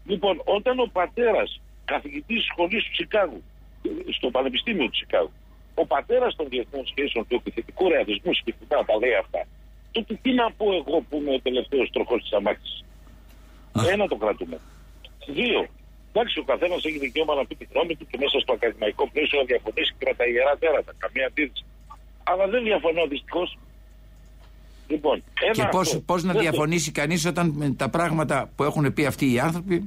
[0.07, 3.43] Λοιπόν, όταν ο πατέρας καθηγητής σχολής του Τσικάγου,
[4.17, 5.33] στο Πανεπιστήμιο του Τσικάγου,
[5.75, 9.41] ο πατέρας των διεθνών σχέσεων του επιθετικού ρεαλισμού συγκεκριμένα τα λέει αυτά,
[9.95, 12.85] τότε τι να πω εγώ που είμαι ο τελευταίος τροχός της αμάξης.
[13.93, 14.57] Ένα το κρατούμε.
[15.39, 15.61] Δύο,
[16.13, 19.39] εντάξει, ο καθένας έχει δικαίωμα να πει τη γνώμη του και μέσα στο ακαδημαϊκό πλαίσιο
[19.41, 20.93] να διαφωνήσει και με τα ιερά τέρατα.
[20.99, 21.65] Καμία αντίρρηση.
[22.31, 23.59] Αλλά δεν διαφωνώ δυστυχώς.
[24.89, 26.01] Λοιπόν, ένα Και πώς αυτό.
[26.01, 29.75] πώς να Δεύτερο, διαφωνήσει κανείς όταν με τα πράγματα που έχουν πει αυτοί οι άνθρωποι
[29.75, 29.81] α,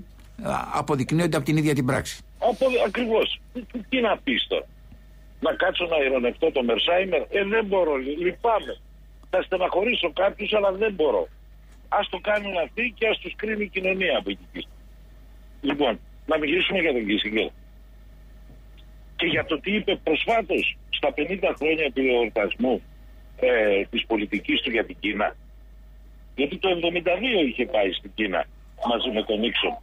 [0.74, 2.22] αποδεικνύονται από την ίδια την πράξη.
[2.40, 3.40] Από, ακριβώς.
[3.54, 4.66] Τι, τι- τι να πεις τώρα.
[5.40, 7.22] Να κάτσω να ειρωνευτώ το Μερσάιμερ.
[7.22, 7.96] Ε, δεν μπορώ.
[7.96, 8.78] λυ- Λυπάμαι.
[9.30, 11.28] Θα στεναχωρήσω κάποιους αλλά δεν μπορώ.
[11.90, 14.68] Ας το κάνουν αυτοί και ας τους κρίνει η κοινωνία από εκεί πίσω.
[15.62, 17.48] Λοιπόν, να μιλήσουμε για τον Κίσιγκερ.
[19.16, 22.82] Και για το τι είπε προσφάτως στα 50 χρόνια του εορτασμού
[23.40, 25.36] ε, της πολιτικής του για την Κίνα.
[26.36, 28.46] Γιατί το 72 είχε πάει στην Κίνα
[28.90, 29.78] μαζί με τον Νίξον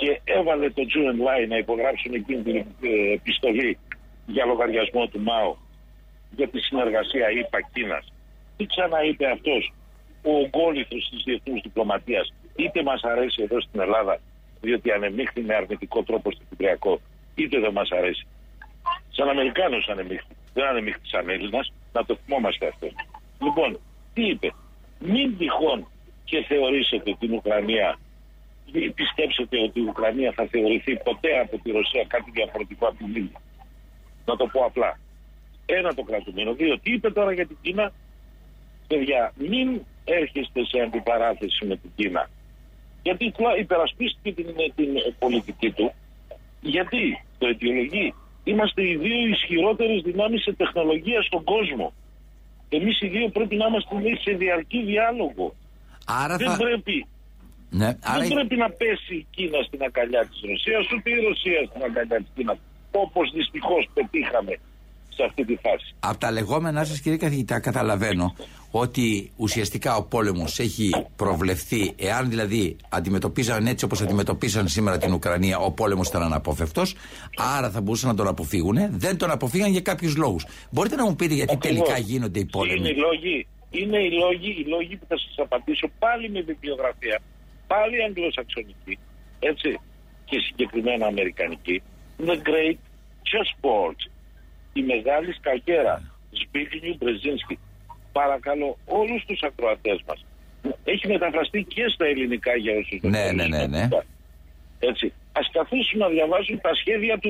[0.00, 3.78] και έβαλε το Τζουεν Λάι να υπογράψουν εκείνη την ε, επιστολή
[4.26, 5.56] για λογαριασμό του ΜΑΟ
[6.36, 8.12] για τη συνεργασία ΙΠΑ Κίνας.
[8.56, 9.72] Τι ξαναείπε αυτός
[10.22, 14.20] ο ογκόληθος της διεθνούς διπλωματίας είτε μας αρέσει εδώ στην Ελλάδα
[14.60, 17.00] διότι ανεμίχθη με αρνητικό τρόπο στο Κυπριακό
[17.34, 18.26] είτε δεν μας αρέσει.
[19.10, 20.34] Σαν Αμερικάνος ανεμίχθη.
[20.54, 21.72] Δεν ανεμίχθη σαν Έλληνας.
[21.92, 22.86] Να το θυμόμαστε αυτό.
[23.42, 23.80] Λοιπόν,
[24.14, 24.52] τι είπε.
[24.98, 25.88] Μην τυχόν
[26.24, 27.98] και θεωρήσετε την Ουκρανία
[28.72, 33.06] μην πιστέψετε ότι η Ουκρανία θα θεωρηθεί ποτέ από τη Ρωσία κάτι διαφορετικό από την
[33.06, 33.40] Λίβια.
[34.24, 34.98] Να το πω απλά.
[35.66, 36.54] Ένα το κρατούμενο.
[36.54, 37.92] Δύο, τι είπε τώρα για την Κίνα;
[38.86, 42.30] Παιδιά, μην έρχεστε σε αντιπαράθεση με την Κίνα.
[43.02, 45.92] Γιατί υπερασπίστηκε την, την πολιτική του.
[46.60, 51.92] Γιατί το αιτιολογεί; Είμαστε οι δύο ισχυρότερες δυνάμεις σε τεχνολογία στον κόσμο.
[52.68, 55.54] Εμείς οι δύο πρέπει να είμαστε σε διαρκή διάλογο.
[56.06, 56.56] Άρα Δεν θα...
[56.56, 57.06] πρέπει
[57.70, 58.18] Ναι, άρα...
[58.18, 62.16] δεν πρέπει να πέσει η Κίνα στην αγκαλιά της Ρωσίας, ούτε η Ρωσία στην αγκαλιά
[62.16, 62.58] της Κίνας.
[62.90, 64.54] Όπως δυστυχώς πετύχαμε
[65.14, 65.94] σε αυτή τη φάση.
[66.00, 68.34] Από τα λεγόμενά σας κύριε καθηγητά καταλαβαίνω
[68.70, 75.58] ότι ουσιαστικά ο πόλεμος έχει προβλεφθεί εάν δηλαδή αντιμετωπίζαν έτσι όπως αντιμετωπίσαν σήμερα την Ουκρανία
[75.58, 76.94] ο πόλεμος ήταν αναπόφευκτος
[77.56, 81.16] άρα θα μπορούσαν να τον αποφύγουν δεν τον αποφύγαν για κάποιους λόγους μπορείτε να μου
[81.16, 81.86] πείτε γιατί Ακριβώς.
[81.86, 85.34] τελικά γίνονται οι Είναι πόλεμοι; οι λόγοι, είναι οι λόγοι, οι λόγοι που θα σας
[85.36, 87.20] απαντήσω πάλι με βιβλιογραφία,
[87.72, 88.98] πάλι αγγλοσαξονική,
[89.38, 89.70] έτσι,
[90.24, 91.82] και συγκεκριμένα αμερικανική.
[92.26, 92.80] The Great
[93.30, 94.00] Chessboard,
[94.72, 95.94] η μεγάλη σκακέρα,
[96.42, 97.58] Σπίγνιου Μπρεζίνσκι.
[98.12, 100.24] Παρακαλώ όλους τους ακροατές μας.
[100.84, 103.88] Έχει μεταφραστεί και στα ελληνικά για όσους δεν Ναι, ναι, ναι, ναι.
[104.78, 105.12] Έτσι.
[105.32, 107.28] Ας καθίσουν να διαβάσουν τα σχέδια του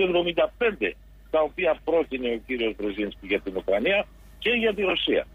[0.81, 0.92] 75,
[1.31, 4.07] τα οποία πρότεινε ο κύριος Μπρεζίνσκι για την Ουκρανία
[4.38, 5.26] και για τη Ρωσία.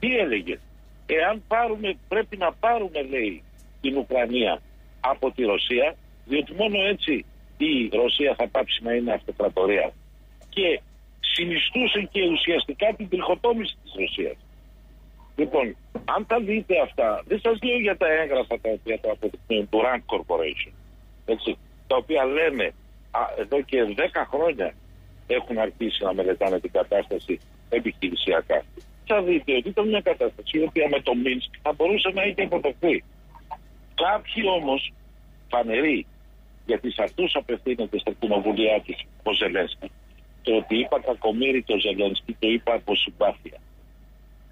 [0.00, 0.58] Τι έλεγε;
[1.06, 3.42] Εάν πάρουμε, πρέπει να πάρουμε, λέει,
[3.82, 4.62] την Ουκρανία
[5.00, 7.24] από τη Ρωσία, διότι μόνο έτσι
[7.56, 9.92] η Ρωσία θα πάψει να είναι αυτοκρατορία.
[10.48, 10.80] Και
[11.20, 14.36] συνιστούσε και ουσιαστικά την τριχοτόμηση της Ρωσίας.
[15.36, 19.68] Λοιπόν, αν τα δείτε αυτά, δεν σας λέω για τα έγγραφα τα οποία τα αποδεικνύουν
[19.68, 20.72] του Rand Corporation,
[21.24, 22.74] έτσι, τα οποία λένε
[23.10, 24.74] α, εδώ και 10 χρόνια
[25.26, 28.64] έχουν αρχίσει να μελετάνε την κατάσταση επιχειρησιακά.
[29.06, 32.42] Θα δείτε ότι ήταν μια κατάσταση η οποία με το Μίνσκ θα μπορούσε να είχε
[32.42, 33.04] υποτεθεί.
[33.94, 34.92] Κάποιοι όμως
[35.48, 36.06] φανεροί,
[36.66, 39.90] γιατί σε αυτούς απευθύνεται στα κοινοβουλιά τους ο Ζελένσκι,
[40.42, 43.58] το ότι είπα κακομύρι το Ζελένσκι το είπα από συμπάθεια.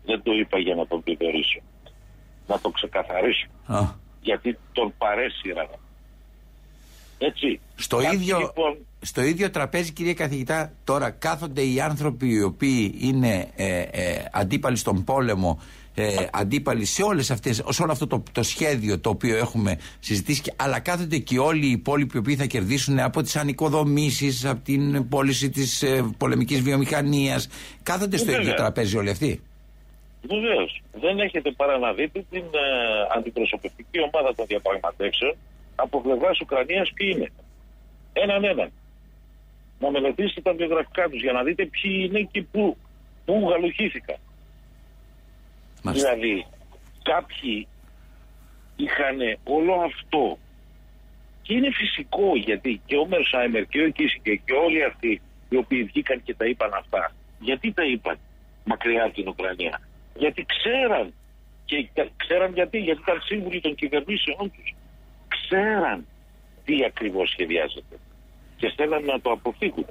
[0.04, 1.60] Δεν το είπα για να τον πληθωρήσω.
[2.46, 3.46] Να το ξεκαθαρίσω.
[3.66, 3.80] Α.
[4.20, 5.68] Γιατί τον παρέσυρα.
[7.18, 7.60] Έτσι.
[7.74, 12.94] Στο Κάποιοι, ίδιο, λοιπόν, στο ίδιο τραπέζι, κύριε καθηγητά, τώρα κάθονται οι άνθρωποι οι οποίοι
[13.00, 15.60] είναι ε, ε, αντίπαλοι στον πόλεμο,
[15.94, 20.40] ε, αντίπαλοι σε, όλες αυτές, σε όλο αυτό το, το σχέδιο το οποίο έχουμε συζητήσει,
[20.40, 24.60] και- αλλά κάθονται και όλοι οι υπόλοιποι οι οποίοι θα κερδίσουν από τις ανοικοδομήσεις, από
[24.64, 27.48] την πώληση της ε, πολεμικής βιομηχανίας.
[27.82, 28.40] Κάθονται στο Βέβαια.
[28.40, 29.40] ίδιο τραπέζι όλοι αυτοί;
[30.22, 30.82] Βεβαίως.
[31.00, 35.34] Δεν έχετε παρά να δείτε την ε, αντιπροσωπευτική ομάδα των διαπραγματεύσεων
[35.74, 37.28] από πλευράς Ουκρανίας ποιοι είναι.
[38.12, 38.70] Έναν έναν.
[39.78, 42.76] Να μελετήσετε τα βιογραφικά τους για να δείτε ποιοι είναι και πού,
[43.24, 44.16] πού γαλουχήθηκαν.
[45.82, 46.14] Μάλιστα.
[46.14, 46.46] Δηλαδή,
[47.02, 47.66] κάποιοι
[48.76, 50.38] είχαν όλο αυτό.
[51.42, 55.82] Και είναι φυσικό γιατί και ο Μερσάιμερ και ο Κίσικε και όλοι αυτοί οι οποίοι
[55.84, 57.12] βγήκαν και τα είπαν αυτά.
[57.40, 58.18] Γιατί τα είπαν
[58.64, 59.80] μακριά από την Ουκρανία;
[60.14, 61.12] Γιατί ξέραν.
[61.64, 64.74] Και κα- ξέραν γιατί; Γιατί ήταν σύμβουλοι των κυβερνήσεών τους.
[65.28, 66.06] Ξέραν
[66.64, 67.96] τι ακριβώς σχεδιάζεται.
[68.56, 69.86] Και θέλαν να το αποφύγουν.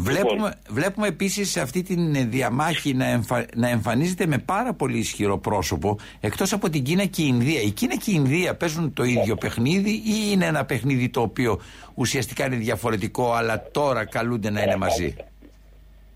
[0.00, 0.50] Βλέπουμε, Λοιπόν.
[0.68, 5.96] βλέπουμε επίσης σε αυτή τη διαμάχη να, εμφα, να εμφανίζεται με πάρα πολύ ισχυρό πρόσωπο
[6.20, 7.60] εκτός από την Κίνα και η Ινδία.
[7.60, 11.60] Η Κίνα και η Ινδία παίζουν το ίδιο παιχνίδι ή είναι ένα παιχνίδι το οποίο
[11.94, 15.14] ουσιαστικά είναι διαφορετικό αλλά τώρα καλούνται να είναι μαζί;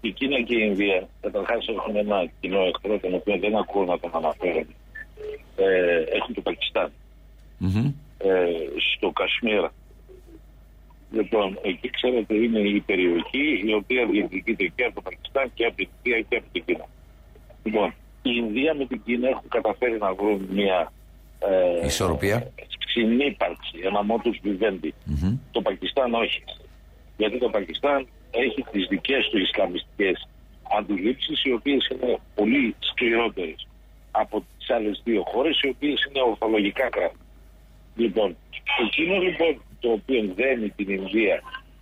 [0.01, 3.99] Η Κίνα και η Ινδία καταρχάς έχουν ένα κοινό εχθρό, τον οποίο δεν ακούω να
[3.99, 4.67] τον αναφέρουν.
[5.57, 6.93] Ε, έχουν το Πακιστάν.
[7.59, 7.93] Μμμ.
[8.19, 8.31] ε,
[8.97, 9.73] στο Κασμίρα.
[11.13, 15.77] Λοιπόν, εκεί ξέρετε είναι η περιοχή η οποία διεκδικείται και από το Πακιστάν και από
[15.77, 16.87] την Ινδία και από την Κίνα.
[17.63, 20.93] Λοιπόν, η Ινδία με την Κίνα έχουν καταφέρει να βρουν μια
[21.39, 22.53] ε, Ισορροπία.
[22.87, 24.91] συνύπαρξη, ένα modus vivendi.
[25.51, 26.45] Το Πακιστάν όχι.
[27.17, 30.29] Γιατί το Πακιστάν έχει τις δικές του ισλαμιστικές
[30.79, 33.67] αντιλήψεις οι οποίες είναι πολύ σκληρότερες
[34.11, 37.17] από τις άλλες δύο χώρες οι οποίες είναι ορθολογικά κράτη.
[37.97, 38.37] Λοιπόν,
[38.87, 41.37] εκείνος λοιπόν το οποίο δένει την Ινδία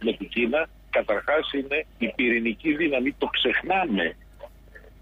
[0.05, 4.17] με την Κίνα καταρχάς είναι η πυρηνική δύναμη, το ξεχνάμε,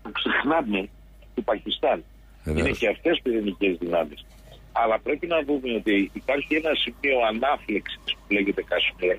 [0.02, 0.88] το ξεχνάμε
[1.34, 2.04] του Πακιστάν.
[2.44, 2.66] Βεβαίως.
[2.66, 4.26] Είναι και αυτές πυρηνικές δυνάμεις.
[4.72, 9.16] Αλλά πρέπει να δούμε ότι υπάρχει ένα σημείο ανάφλεξης που λέγεται Κασμίρ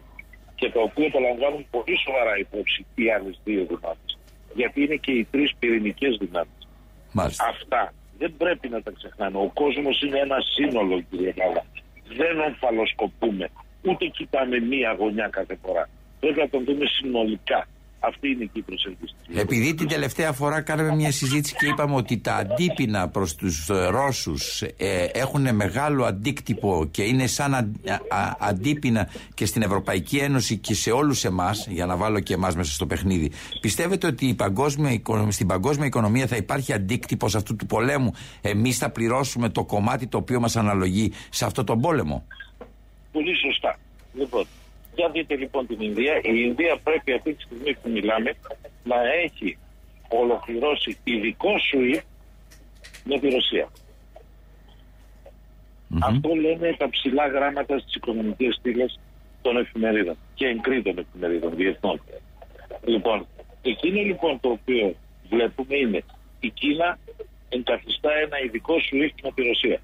[0.55, 4.11] και το οποίο το λαμβάνουν πολύ σοβαρά υπόψη οι άλλες δύο δυνάμεις.
[4.55, 6.67] Γιατί είναι και οι τρεις πυρηνικές δυνάμεις.
[7.11, 7.45] Μάλιστα.
[7.45, 9.37] Αυτά δεν πρέπει να τα ξεχνάμε.
[9.37, 11.65] Ο κόσμος είναι ένα σύνολο, κύριε Γάλα.
[12.17, 13.49] Δεν ομφαλοσκοπούμε.
[13.81, 15.89] Ούτε κοιτάμε μία γωνιά κάθε φορά.
[16.19, 17.67] Πρέπει να τον δούμε συνολικά.
[18.01, 19.39] Αυτή είναι η Κύπρος ελπιστική.
[19.39, 23.85] Επειδή την τελευταία φορά κάναμε μια συζήτηση και είπαμε ότι τα αντίπεινα προς τους ε,
[23.85, 27.57] Ρώσους ε, έχουν μεγάλο αντίκτυπο και είναι σαν α-
[28.09, 32.55] α- αντίπεινα και στην Ευρωπαϊκή Ένωση και σε όλους εμάς, για να βάλω και εμάς
[32.55, 37.55] μέσα στο παιχνίδι, πιστεύετε ότι η παγκόσμια, οικο- στην παγκόσμια οικονομία θα υπάρχει αντίκτυπος αυτού
[37.55, 38.11] του πολέμου;
[38.41, 42.25] Εμείς θα πληρώσουμε το κομμάτι το οποίο μας αναλογεί σε αυτό τον πόλεμο;
[43.12, 43.80] Πολύ σωστά.
[44.13, 44.45] Λοιπόν,
[44.95, 46.15] για δείτε λοιπόν την Ινδία.
[46.17, 48.36] Η Ινδία πρέπει αυτή τη στιγμή που μιλάμε
[48.84, 49.58] να έχει
[50.10, 52.02] ολοκληρώσει ειδικό SWIFT
[53.04, 53.69] με τη Ρωσία.
[56.02, 59.00] Αυτό λένε τα ψηλά γράμματα στις οικονομικές στήλες
[59.41, 62.02] των εφημερίδων και εγκρίτων εφημερίδων διεθνών.
[62.86, 63.28] Λοιπόν,
[63.62, 64.95] εκείνο λοιπόν το οποίο
[65.30, 66.04] βλέπουμε είναι
[66.39, 67.00] η Κίνα
[67.50, 69.80] εγκαθιστά ένα ειδικό SWIFT με τη Ρωσία.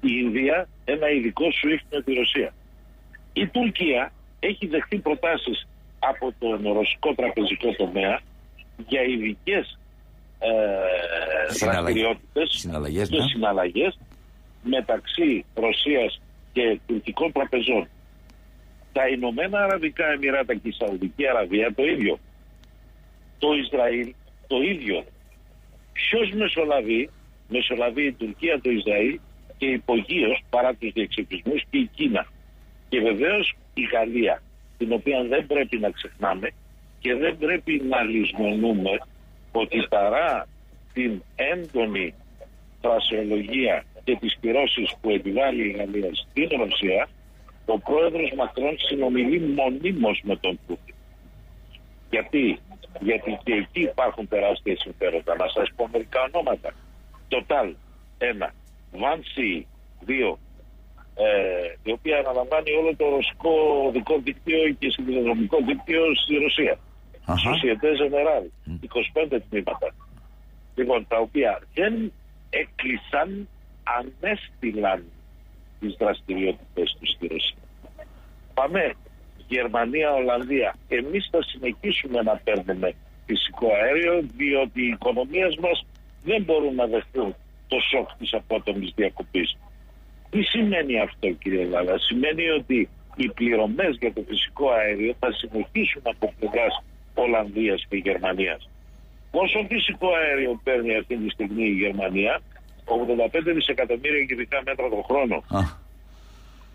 [0.00, 2.52] Η Ινδία ένα ειδικό SWIFT με τη Ρωσία.
[3.32, 8.20] Η Τουρκία έχει δεχτεί προτάσεις από τον ρωσικό τραπεζικό τομέα
[8.86, 9.78] για ειδικές
[10.38, 10.48] ε,
[11.52, 12.02] Συναλλαγές.
[12.02, 13.26] δραστηριότητες Συναλλαγές, και ναι.
[13.26, 13.98] συναλλαγές
[14.62, 16.20] μεταξύ Ρωσίας
[16.52, 17.88] και τουρκικών τραπεζών.
[18.92, 22.18] Τα Ηνωμένα Αραβικά Εμμυράτα και η Σαουδική Αραβία το ίδιο.
[23.38, 24.14] Το Ισραήλ
[24.46, 25.04] το ίδιο.
[25.92, 27.10] Ποιος μεσολαβεί,
[27.48, 29.18] μεσολαβεί η Τουρκία, το Ισραήλ
[29.58, 32.26] και υπογείως παρά τους διεξοπισμούς και η Κίνα.
[32.88, 34.42] Και βεβαίως η Γαλλία,
[34.78, 36.50] την οποία δεν πρέπει να ξεχνάμε
[37.00, 38.98] και δεν πρέπει να λησμονούμε
[39.52, 40.48] ότι παρά
[40.92, 42.14] την έντονη
[42.80, 47.08] φρασεολογία και τις κυρώσεις που επιβάλλει η Γαλλία στην Ρωσία,
[47.66, 50.94] ο πρόεδρος Μακρόν συνομιλεί μονίμως με τον Πούτιν.
[52.10, 52.58] Γιατί,
[53.00, 55.36] γιατί και εκεί υπάρχουν τεράστια συμφέροντα.
[55.36, 56.70] Να σας πω μερικά ονόματα.
[57.28, 57.72] Total,
[58.18, 58.52] ένα.
[58.92, 59.64] Vansi,
[60.00, 60.38] δύο.
[61.14, 63.50] Ε, η οποία αναλαμβάνει όλο το ρωσικό
[63.86, 66.78] οδικό δίκτυο και σιδηροδρομικό δίκτυο στη Ρωσία.
[67.24, 67.50] Αχα.
[67.50, 68.48] Societe Generale,
[69.34, 69.94] 25 τμήματα.
[70.74, 72.12] Λοιπόν, τα οποία δεν
[72.50, 73.48] έκλεισαν,
[73.82, 75.04] ανέστηλαν
[75.80, 77.62] τις δραστηριότητες τους στη Ρωσία.
[78.54, 78.92] Πάμε
[79.48, 80.74] Γερμανία, Ολλανδία.
[80.88, 82.94] Εμείς θα συνεχίσουμε να παίρνουμε
[83.26, 85.86] φυσικό αέριο διότι οι οικονομίες μας
[86.24, 87.34] δεν μπορούν να δεχτούν
[87.68, 89.56] το σοκ της απότομης διακοπής.
[90.30, 96.02] Τι σημαίνει αυτό κύριε Λάλα; Σημαίνει ότι οι πληρωμές για το φυσικό αέριο θα συνεχίσουν
[96.04, 96.82] από πλευράς
[97.14, 98.68] Ολλανδίας και Γερμανίας.
[99.30, 102.40] Πόσο φυσικό αέριο παίρνει αυτή τη στιγμή η Γερμανία,
[102.84, 105.36] 85 δισεκατομμύρια κυβικά μέτρα το χρόνο.
[105.48, 105.60] Α,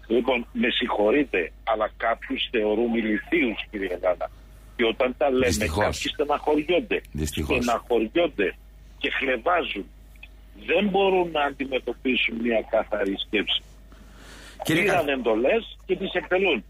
[0.07, 4.29] Λοιπόν, με συγχωρείτε, αλλά κάποιους θεωρούμε ηλικίους, κύριε Γάνα.
[4.75, 5.83] Και όταν τα λέμε, Δυστυχώς.
[5.83, 7.01] κάποιοι στεναχωριόνται.
[7.11, 7.63] Δυστυχώς.
[7.63, 8.55] Στεναχωριόνται
[8.97, 9.85] και χλεβάζουν.
[10.65, 13.61] Δεν μπορούν να αντιμετωπίσουν μια καθαρή σκέψη.
[14.63, 16.63] Κύριε Πήραν Κα- εντολές και τις εκτελούν.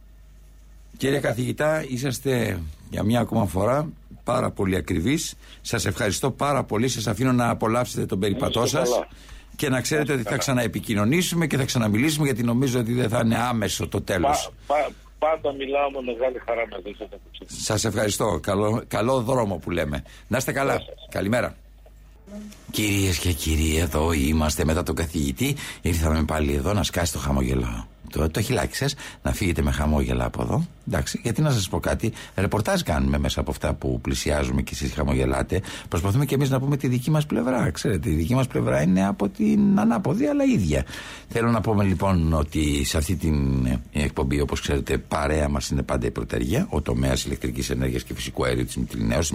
[0.98, 3.90] Κύριε καθηγητά, είσαστε για μια ακόμα φορά
[4.24, 5.36] πάρα πολύ ακριβείς.
[5.62, 6.88] Σας ευχαριστώ πάρα πολύ.
[6.88, 8.90] Σας αφήνω να απολαύσετε τον περιπατό είστε σας.
[8.90, 9.08] καλά.
[9.56, 10.38] Και να ξέρετε ότι θα καλά.
[10.42, 14.52] ξαναεπικοινωνήσουμε και θα ξαναμιλήσουμε γιατί νομίζω ότι δεν θα είναι άμεσο το τέλος.
[14.68, 17.08] Πα, πα, πάντα μιλάω με μεγάλη χαρά μαζί σας.
[17.64, 18.40] Σας ευχαριστώ.
[18.44, 20.04] Καλό, καλό δρόμο που λέμε.
[20.28, 20.78] Να είστε καλά.
[21.10, 21.56] Καλημέρα.
[22.72, 25.56] Κυρίες και κύριοι, εδώ είμαστε μετά τον καθηγητή.
[25.82, 27.88] Ήρθαμε πάλι εδώ να σκάσει το χαμόγελο.
[28.10, 28.86] Το, το χιλάκι σα,
[29.30, 30.68] να φύγετε με χαμόγελα από εδώ.
[30.88, 34.94] Εντάξει, γιατί να σας πω κάτι, ρεπορτάζ κάνουμε μέσα από αυτά που πλησιάζουμε και εσείς
[34.94, 35.62] χαμογελάτε.
[35.90, 37.70] Προσπαθούμε και εμείς να πούμε τη δική μας πλευρά.
[37.72, 40.86] Ξέρετε, η δική μας πλευρά είναι από την ανάποδη, αλλά ίδια.
[41.28, 45.82] Θέλω να πούμε λοιπόν ότι σε αυτή την ε, εκπομπή, όπως ξέρετε, παρέα μας είναι
[45.84, 49.34] πάντα η πρωτεργία, ο τομέας ηλεκτρικής ενέργειας και φυσικού αερίου της Μητρινέως,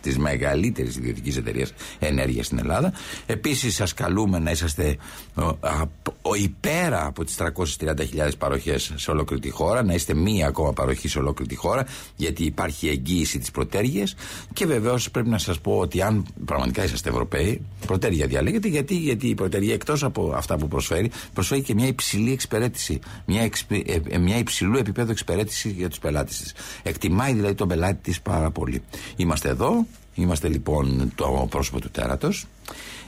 [0.00, 2.92] της μεγαλύτερης ιδιωτικής εταιρείας ενέργειας στην Ελλάδα.
[3.26, 4.96] Επίσης, σας καλούμε να είσαστε
[5.34, 10.46] ο, απ- ο, υπέρα από τις 330.000 παροχές σε ολόκληρη τη χώρα, να είστε μία
[10.46, 11.86] ακόμα παροχή σε ολόκληρη τη χώρα,
[12.16, 14.08] γιατί υπάρχει εγγύηση της πρωτέργεια.
[14.52, 19.28] Και βεβαίως πρέπει να σας πω ότι αν πραγματικά είσαστε Ευρωπαίοι, πρωτέργεια διαλέγετε, γιατί, γιατί
[19.28, 22.98] η πρωτέργεια εκτός από αυτά που προσφέρει, προσφέρει και μια υψηλή εξυπηρέτηση.
[23.26, 26.54] Μια, εξπι- ε, ε, μια υψηλού επίπεδου εξυπηρέτησης για τους πελάτες της.
[26.82, 28.82] Εκτιμάει δηλαδή τον πελάτη της πάρα πολύ.
[29.16, 29.86] Είμαστε εδώ
[30.16, 32.46] Είμαστε λοιπόν το πρόσωπο του τέρατος.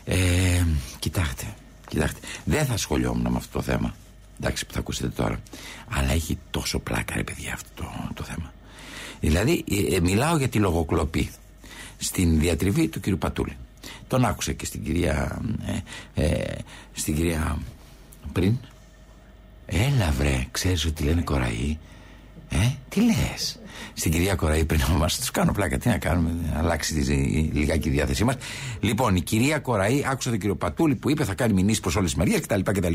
[0.04, 0.16] Ε,
[0.98, 1.54] κοιτάξτε,
[1.88, 3.94] κοιτάξτε, δεν θα ασχολιόμουν με αυτό το θέμα.
[4.40, 5.40] Εντάξει, που θα ακούσετε τώρα.
[5.88, 8.52] Αλλά έχει τόσο πλάκα, ρε παιδιά, αυτό το, το θέμα.
[9.20, 11.30] Δηλαδή, ε, ε, μιλάω για τη λογοκλοπή
[11.98, 13.56] στην διατριβή του κύριου Πατούλη.
[14.06, 15.42] Τον άκουσα και στην κυρία.
[16.14, 16.58] Ε, ε,
[16.92, 17.58] στην κυρία
[18.32, 18.56] πριν.
[19.66, 21.78] Έλα βρε, ξέρεις ότι λένε κοραή.
[22.48, 23.58] Ε, τι λες;
[23.92, 25.78] Στην κυρία Κοραή πριν να μας τους κάνω πλάκα.
[25.78, 27.02] Τι να κάνουμε, να αλλάξει τη,
[27.58, 28.34] λιγάκι η διάθεσή μας.
[28.80, 32.14] Λοιπόν, η κυρία Κοραή άκουσα τον κύριο Πατούλη που είπε θα κάνει μηνύσεις προς όλες
[32.14, 32.60] τις μεριές κτλ.
[32.60, 32.92] κτλ.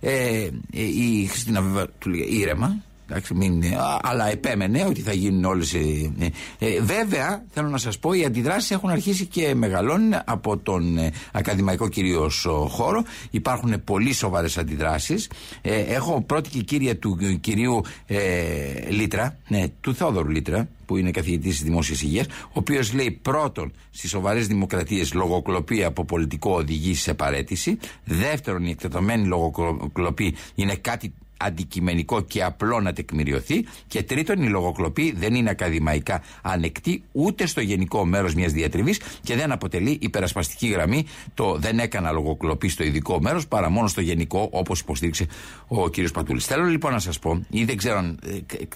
[0.00, 2.76] Ε, ε, η Χριστίνα βέβαια του λέει ήρεμα,
[3.08, 5.74] Εντάξει, μην, α, αλλά επέμενε ότι θα γίνουν όλες.
[5.74, 6.12] Ε,
[6.58, 11.12] ε, βέβαια, θέλω να σας πω, οι αντιδράσεις έχουν αρχίσει και μεγαλώνουν από τον ε,
[11.32, 13.02] ακαδημαϊκό κυρίως χώρο.
[13.30, 15.30] Υπάρχουν πολύ σοβαρές αντιδράσεις.
[15.62, 20.96] Ε, έχω πρώτη και κύρια του ε, κυρίου ε, Λίτρα, ναι, του Θόδωρου Λίτρα, που
[20.96, 26.50] είναι καθηγητής της δημόσιας υγείας, ο οποίος λέει πρώτον, στις σοβαρές δημοκρατίες λογοκλοπή από πολιτικό
[26.54, 27.78] οδηγεί σε παρέτηση.
[28.04, 33.64] Δεύτερον, η εκτεταμένη λογοκλοπή είναι κάτι αντικειμενικό και απλό να τεκμηριωθεί.
[33.86, 39.36] Και τρίτον, η λογοκλοπή δεν είναι ακαδημαϊκά ανεκτή ούτε στο γενικό μέρος μιας διατριβής και
[39.36, 44.48] δεν αποτελεί υπερασπαστική γραμμή το δεν έκανα λογοκλοπή στο ειδικό μέρος παρά μόνο στο γενικό,
[44.52, 45.26] όπως υποστήριξε
[45.68, 45.94] ο κ.
[46.12, 46.44] Πατούλης.
[46.46, 48.18] Θέλω λοιπόν να σας πω, ή δεν ξέρω, αν-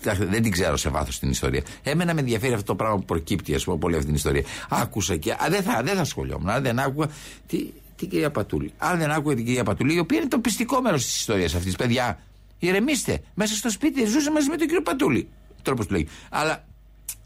[0.04, 1.62] ε, δεν την ξέρω σε βάθος την ιστορία.
[1.82, 4.42] Εμένα με ενδιαφέρει αυτό το πράγμα που προκύπτει, ας πούμε, από όλη αυτή την ιστορία.
[4.68, 5.32] Άκουσα και.
[5.32, 7.08] Α, δεν θα, δεν θα ασχολιόμουν, αν δεν άκουγα.
[7.46, 8.72] Τι, την κυρία Πατούλη.
[8.78, 11.76] Αν δεν άκουγα την κυρία Πατούλη, η οποία είναι το πιστικό μέρος της ιστορίας αυτής,
[11.76, 12.18] παιδιά.
[12.60, 13.18] Ηρεμήστε.
[13.34, 15.28] Μέσα στο σπίτι ζούσε μαζί με τον κύριο Πατούλη.
[15.62, 16.08] Τρόπος του λέγει.
[16.30, 16.64] Αλλά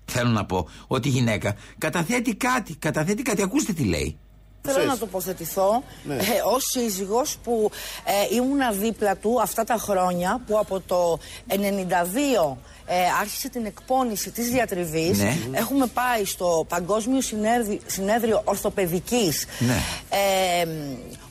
[0.04, 2.74] θέλω να πω ότι η γυναίκα καταθέτει κάτι.
[2.76, 3.42] Καταθέτει κάτι.
[3.42, 4.18] Ακούστε τι λέει.
[4.66, 6.14] Θέλω να τοποθετηθώ Ναι.
[6.14, 6.20] ε,
[6.54, 7.70] ως σύζυγος που
[8.30, 11.18] ε, ήμουνα δίπλα του αυτά τα χρόνια που από το
[11.48, 11.54] 92
[12.86, 15.18] ε, άρχισε την εκπόνηση της διατριβής.
[15.18, 15.36] Ναι.
[15.52, 19.76] Έχουμε πάει στο Παγκόσμιο Συνέδριο, Συνέδριο Ορθοπαιδικής Ναι.
[20.60, 20.66] ε,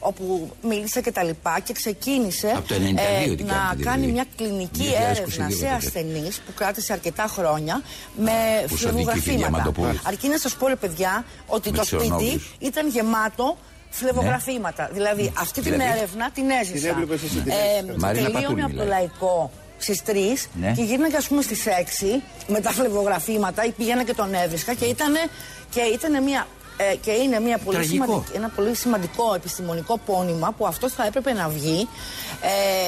[0.04, 3.84] όπου μίλησε και τα λοιπά και ξεκίνησε Από το 92 την να κάνετε, δηλαδή.
[3.84, 5.70] κάνει μια κλινική 2022 έρευνα σε τότε.
[5.76, 7.82] ασθενείς που κράτησε αρκετά χρόνια
[8.18, 8.32] με
[8.68, 9.38] Που σου αδίκησε η φλεβογραφήματα.
[9.48, 10.00] Διαμαντοπούλου.
[10.04, 12.56] Αρκεί να σας πω ρε παιδιά ότι Με το τους σπίτι ορνόβιους.
[12.60, 13.58] ήταν γεμάτο
[13.90, 14.90] φλεβογραφήματα.
[14.94, 16.78] Δηλαδή αυτή την Δηλαδή; έρευνα την έζησα.
[16.80, 17.96] Την έβλεπες εσύ, την Ε, έζησες.
[17.98, 19.00] Μαρίνα τελείωνε Πατούλη από το μιλάει.
[19.00, 20.72] λαϊκό στις 3 Ναι.
[20.72, 24.86] και γύρναγα ας πούμε στις 6 με τα φλεβογραφήματα ή πήγαινα και τον έβρισκα και
[24.86, 25.14] ήταν
[25.70, 26.48] και ήτανε μια.
[26.78, 28.04] Ε, και είναι μια πολύ Τραγικό.
[28.06, 31.88] σημαντική- ένα πολύ σημαντικό επιστημονικό πόνημα που αυτό θα έπρεπε να βγει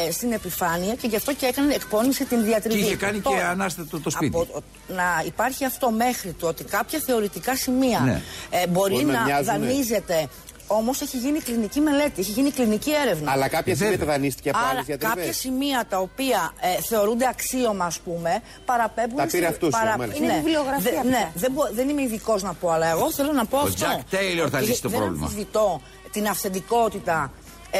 [0.08, 2.80] ε, στην επιφάνεια και γι' αυτό και έκανε εκπόνηση την διατριβή.
[2.80, 4.38] Και είχε κάνει και Τώρα, ανάστατο το σπίτι.
[4.38, 8.22] από- να υπάρχει αυτό μέχρι το ότι κάποια θεωρητικά σημεία Ναι.
[8.50, 9.58] ε, μπορεί Μπορεί να να, μοιάζουνε.
[9.58, 10.28] δανείζεται.
[10.68, 13.32] Όμως έχει γίνει κλινική μελέτη, έχει γίνει κλινική έρευνα.
[13.32, 14.06] Αλλά κάποια Ε, σημεία βέβαια.
[14.06, 15.14] τα δανείστηκε από άλλε Άρα διατριβέ.
[15.16, 19.18] κάποια σημεία τα οποία ε, θεωρούνται αξίωμα, ας πούμε, παραπέμπουν.
[19.18, 20.06] Τα πήρε στη- αυτούς, μάλιστα.
[20.20, 21.10] Ναι, Είναι βιβλιογραφία Δε- αυτά.
[21.10, 23.86] ναι, δεν, μπο- δεν είμαι ειδικός να πω, αλλά εγώ θέλω να πω Ο αυτό.
[23.86, 25.24] Jack Taylor θα Ότι λύσει το δεν πρόβλημα.
[25.26, 27.32] αμφισβητώ την αυθεντικότητα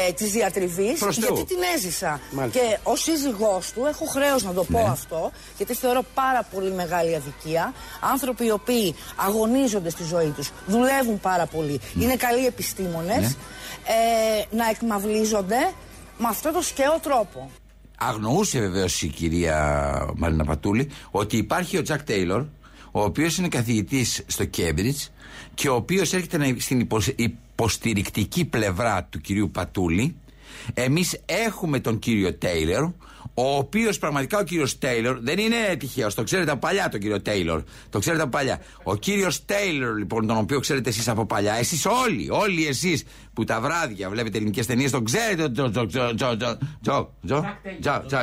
[0.08, 1.44] ε, της διατριβής, Προς γιατί Θεού.
[1.44, 2.20] την έζησα.
[2.30, 2.58] Μάλιστα.
[2.60, 4.88] Και ως σύζυγός του έχω χρέος να το πω Ναι.
[4.90, 7.72] αυτό, γιατί θεωρώ πάρα πολύ μεγάλη αδικία.
[8.12, 13.26] Άνθρωποι οι οποίοι αγωνίζονται στη ζωή τους, δουλεύουν πάρα πολύ, είναι καλοί επιστήμονες, Ναι.
[13.26, 15.58] ε, να εκμαυλίζονται
[16.18, 17.50] με αυτό το σκαίο τρόπο.
[17.98, 19.58] Αγνοούσε βεβαίως η κυρία
[20.16, 22.40] Μαρίνα Πατούλη ότι υπάρχει ο Τζακ Τέιλορ,
[22.90, 25.04] ο οποίος είναι καθηγητής στο Κέμπριτζ
[25.56, 30.16] και ο οποίος έρχεται στην υποστηρικτική πλευρά του κυρίου Πατούλη.
[30.74, 32.82] Εμείς έχουμε τον κύριο Τέιλερ,
[33.34, 37.22] ο οποίος πραγματικά ο κύριος Τέιλορ δεν είναι τυχαίος, το ξέρετε από παλιά τον κύριο
[37.22, 37.62] Τέιλορ.
[37.90, 38.60] Το ξέρετε από παλιά.
[38.82, 43.44] Ο κύριος Τέιλορ, λοιπόν, τον οποίο ξέρετε εσείς από παλιά, εσείς όλοι, όλοι εσείς που
[43.44, 45.50] τα βράδια βλέπετε ελληνικές ταινίες, τον ξέρετε.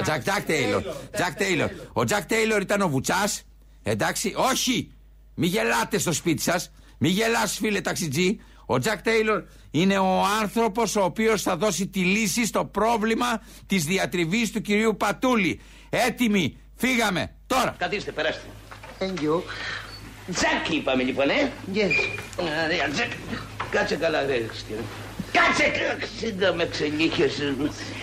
[0.04, 0.82] Τζακ Τέιλορ.
[1.14, 1.70] Τζακ Τέιλορ.
[1.94, 3.44] Ο Τζακ Τέιλορ ήταν ο Βουτσάς.
[3.84, 4.92] Εντάξει, όχι!
[5.36, 6.72] Μη γελάτε στο σπίτι σας.
[6.98, 8.40] Μη γελάς, φίλε ταξιτζή.
[8.66, 13.84] Ο Τζακ Τέιλορ είναι ο άνθρωπος ο οποίος θα δώσει τη λύση στο πρόβλημα της
[13.84, 15.60] διατριβής του κυρίου Πατούλη.
[15.90, 17.76] Έτοιμοι, φύγαμε τώρα.
[17.78, 18.44] Καθίστε, περάστε.
[19.00, 19.42] Thank you.
[20.34, 21.92] Τζακ είπαμε λοιπόν, ε; Yes.
[22.40, 23.12] Ωραία, Τζακ.
[23.72, 24.82] Κάτσε καλά, ρε Χριστιανέ.
[25.32, 25.72] Κάτσε!
[26.18, 27.54] Σίγκα με ξενύχιασες.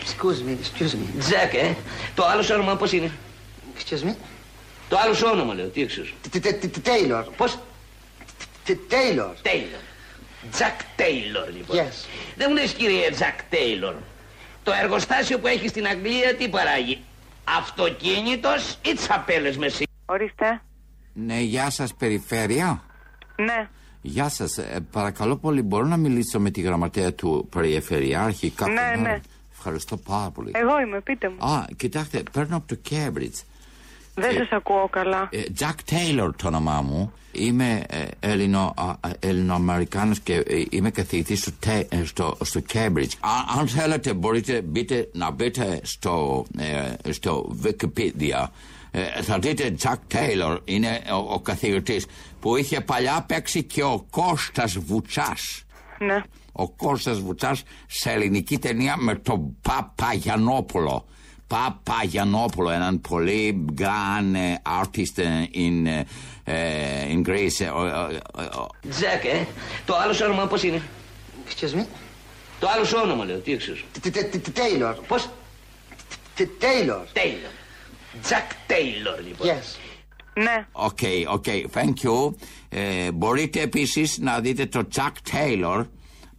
[0.05, 1.18] Excuse me, excuse me.
[1.18, 1.74] Τζακ, ε;
[2.14, 3.11] Το άλλο σου όνομα πώς είναι;
[3.78, 4.14] Excuse me?
[4.88, 6.03] Το άλλο σου όνομα λέω, τι έξω.
[6.32, 7.24] T- t- t- t- Taylor.
[7.36, 7.59] Πώς;
[8.66, 9.34] T- Taylor.
[9.42, 9.80] Τέιλορ.
[10.50, 11.76] Τζακ Τέιλορ, λοιπόν.
[11.76, 12.06] Yes.
[12.36, 13.94] Δεν μου λες κύριε Τζακ Τέιλορ.
[14.62, 17.02] Το εργοστάσιο που έχεις στην Αγγλία τι παράγει;
[17.58, 19.84] Αυτοκίνητος ή τσαπέλες με σι...
[20.06, 20.61] Ορίστε.
[21.12, 22.82] Ναι, γεια σας, περιφέρεια.
[23.36, 23.68] Ναι.
[24.00, 24.58] Γεια σας.
[24.90, 29.20] παρακαλώ πολύ, μπορώ να μιλήσω με τη γραμματέα του Περιφερειάρχη κάποιον Ναι, άλλον; ναι.
[29.52, 30.50] Ευχαριστώ πάρα πολύ.
[30.54, 31.46] Εγώ είμαι, πείτε μου.
[31.46, 33.42] Α, κοιτάξτε, παίρνω από το Cambridge.
[34.20, 35.28] Δεν σας ακούω καλά.
[35.32, 37.12] Ε, Jack Taylor το όνομά μου.
[37.32, 42.60] Είμαι ε, Έλληνο, α, α, Ελληνοαμερικάνος και ε, είμαι καθηγητής στο, Τε- ε, στο, στο
[42.72, 43.12] Cambridge.
[43.20, 48.46] Α- αν θέλετε μπορείτε μπείτε, να μπείτε στο, ε, στο Wikipedia.
[48.90, 52.06] Ε, θα δείτε Jack Taylor είναι ο, ο καθηγητής
[52.40, 55.64] που είχε παλιά παίξει και ο Κώστας Βουτσάς.
[55.98, 56.22] Ναι.
[56.52, 61.04] Ο Κώστας Βουτσάς σε ελληνική ταινία με τον Παπαγιανόπουλο.
[61.51, 66.03] Παπαγιανόπουλο, έναν πολύ grand ε, artist ε, in, ε,
[66.44, 67.59] ε, in Greece.
[67.61, 69.46] Ε, ο- ο- ο- ο- Τζακ, ε.
[69.84, 70.82] Το άλλο σου όνομα πώς είναι;
[71.48, 71.84] Excuse me?
[72.61, 73.72] Το άλλο σου όνομα λέω, τι έξω.
[74.55, 74.94] Taylor.
[75.09, 75.28] Πώς;
[76.38, 77.05] Taylor.
[77.12, 77.51] Τέιλορ.
[78.22, 79.46] Τζακ Τέιλορ λοιπόν.
[79.48, 79.78] Yes.
[80.34, 80.66] Ναι.
[80.72, 80.98] OK,
[81.28, 81.44] OK,
[81.74, 82.34] thank you.
[82.68, 85.86] Ε, μπορείτε επίσης να δείτε το Jack Taylor.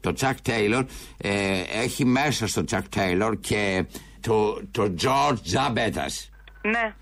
[0.01, 0.84] Το Jack Taylor
[1.18, 3.86] ε, έχει μέσα στο Jack Taylor και
[4.22, 6.30] το, το George Zabetas.
[6.61, 6.93] Ναι.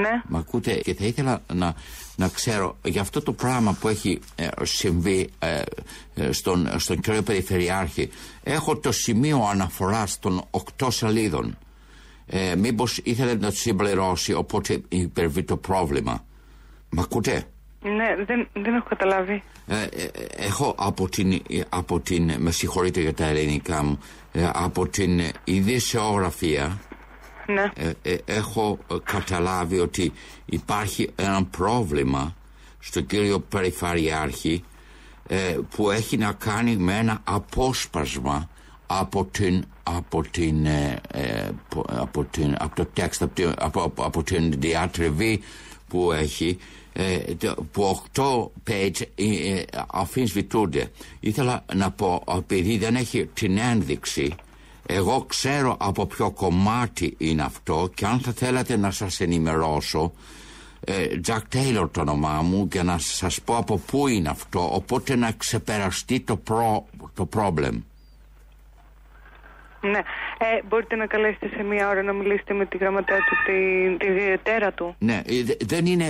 [0.00, 0.22] ναι.
[0.28, 1.74] Μ' ακούτε και θα ήθελα να,
[2.16, 5.62] να ξέρω για αυτό το πράγμα που έχει ε, συμβεί ε,
[6.14, 8.10] ε, στον, στον κύριο Περιφερειάρχη.
[8.42, 11.58] Έχω το σημείο αναφοράς των οκτώ σελίδων.
[12.26, 16.24] Ε, μήπως ήθελε να το συμπληρώσει οπότε υπερβεί το πρόβλημα.
[16.88, 17.44] Μ' ακούτε;
[17.82, 19.42] Ναι, δεν, δεν έχω καταλάβει.
[19.66, 23.98] Ε, ε, ε, έχω από την, ε, από την, με συγχωρείτε για τα ελληνικά μου,
[24.00, 24.21] ε,
[24.52, 26.80] από την ειδησιογραφία
[27.46, 27.70] Ναι.
[27.74, 30.12] ε, ε, έχω ε, καταλάβει ότι
[30.44, 32.34] υπάρχει ένα πρόβλημα
[32.78, 34.64] στον κύριο Περιφερειάρχη
[35.28, 38.48] ε, που έχει να κάνει με ένα απόσπασμα
[38.86, 43.82] από την από την, ε, ε, που- από την από το text από, την- από,
[43.82, 45.40] από, από την διατριβή
[45.88, 46.60] που έχει ε, το-
[47.72, 48.22] που 8
[48.70, 50.90] page ε, ε, αφισβητούνται
[51.20, 54.34] ήθελα να πω επειδή δεν έχει την ένδειξη
[54.86, 60.12] εγώ ξέρω από ποιο κομμάτι είναι αυτό και αν θα θέλατε να σας ενημερώσω
[60.84, 65.16] ε, Jack Taylor το όνομά μου και να σας πω από πού είναι αυτό οπότε
[65.16, 67.78] να ξεπεραστεί το, προ, το problem.
[69.82, 69.98] Ναι.
[70.38, 74.12] Ε, μπορείτε να καλέσετε σε μία ώρα να μιλήσετε με τη γραμματέα του, τη, τη
[74.12, 74.94] διαιτέρα του.
[74.98, 76.06] Ναι, ε, δε- δεν είναι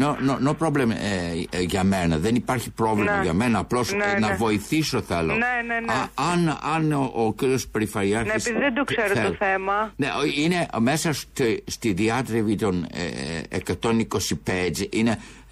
[0.00, 2.18] no, no, no problem ε, ε, για μένα.
[2.18, 3.22] Δεν υπάρχει πρόβλημα Ναι.
[3.22, 3.58] για μένα.
[3.58, 4.34] Απλώς Ναι, ε, να ναι.
[4.34, 5.32] βοηθήσω θέλω.
[5.34, 5.92] Ναι, ναι, ναι.
[5.92, 8.32] Α, αν, αν ο, ο κύριος Περιφερειάρχης...
[8.44, 9.92] Ναι, επειδή δεν το ξέρω θέλ- το θέμα.
[9.96, 12.86] Ναι, ο- είναι μέσα στη, στη διάτρεβη των
[13.48, 15.43] ε, 120 page είναι ε, ε,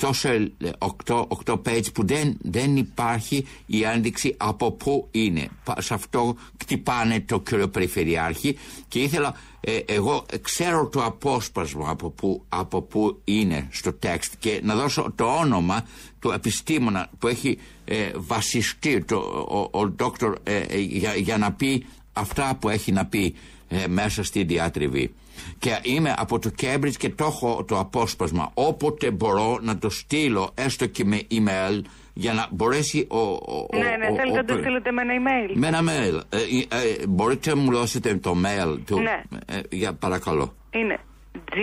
[0.00, 5.48] 8, σελ- 8, 8 page που δεν, δεν υπάρχει η ένδειξη από πού είναι.
[5.64, 8.56] Πα- Σε αυτό κτυπάνε το κύριο Περιφερειάρχη
[8.88, 14.60] και ήθελα ε, εγώ ξέρω το απόσπασμα από πού, από πού είναι στο text και
[14.62, 15.86] να δώσω το όνομα
[16.20, 19.16] του επιστήμονα που έχει ε, βασιστεί το,
[19.48, 23.34] ο, ο, δόκτωρ ε, ε, για, για να πει αυτά που έχει να πει
[23.68, 25.14] ε, μέσα στη διάτριβη.
[25.58, 28.50] Και είμαι από το Cambridge και το έχω το απόσπασμα.
[28.54, 31.80] Όποτε μπορώ να το στείλω έστω και με email
[32.14, 33.18] για να μπορέσει ο...
[33.18, 33.32] ο-
[33.72, 35.52] ο- ναι, ναι, ο- θέλετε ο- να το στείλετε με ένα email.
[35.54, 36.20] με ένα mail.
[36.28, 39.22] Ε, ε, ε, μπορείτε να μου δώσετε το mail του; Ναι.
[39.46, 40.54] Ε, για παρακαλώ.
[40.70, 40.98] Είναι
[41.34, 41.58] G,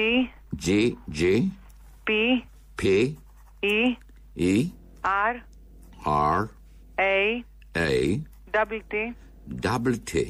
[0.66, 1.42] G, G,
[2.08, 2.12] P,
[2.82, 2.86] P,
[3.60, 3.98] E,
[4.40, 4.66] E,
[5.02, 5.36] R,
[6.06, 6.48] R,
[6.96, 8.20] A, A,
[8.52, 8.96] double T,
[9.62, 10.28] double T.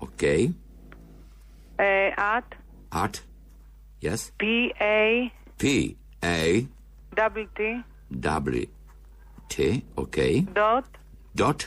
[0.00, 0.48] Okay.
[1.76, 2.48] ε, at,
[2.92, 3.20] At,
[4.00, 4.32] yes.
[4.38, 6.66] P, A, P, A,
[7.14, 7.82] double T,
[8.20, 8.66] W,
[9.48, 9.84] T.
[9.96, 10.40] Okay.
[10.40, 10.84] dot,
[11.34, 11.66] Dot,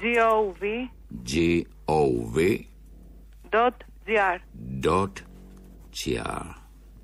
[0.00, 0.90] G, O, V,
[1.22, 2.68] G, O, V,
[3.50, 4.40] dot, G, R.
[4.80, 5.22] dot,
[5.90, 6.54] G, R.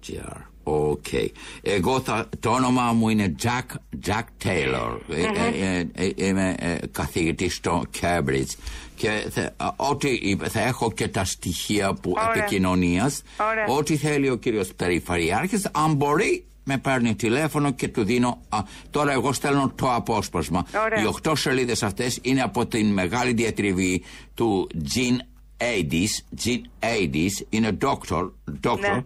[0.01, 0.48] G, R.
[0.69, 1.29] Okay.
[1.63, 4.99] Εγώ θα, το όνομά μου είναι Jack, Jack Taylor.
[5.09, 8.53] Ε, ε, ε, ε, είμαι ε, καθηγητής στο Cambridge.
[8.95, 12.33] Και θα, α, ό,τι είπε, θα έχω και τα στοιχεία που Ωραία.
[12.43, 13.23] επικοινωνίας.
[13.51, 13.79] Ωραία.
[13.79, 18.41] Ό,τι θέλει ο κύριος Περιφερειάρχης, αν μπορεί, με παίρνει τηλέφωνο και του δίνω.
[18.49, 18.59] Α,
[18.91, 20.67] τώρα εγώ στέλνω το απόσπασμα.
[20.85, 21.03] Ωραία.
[21.03, 24.03] Οι οχτώ σελίδες αυτές είναι από την μεγάλη διατριβή
[24.35, 25.19] του Gene
[25.59, 26.43] Aidis.
[26.45, 28.31] Gene Aidis είναι doctor.
[28.63, 28.79] doctor.
[28.81, 29.05] Ναι.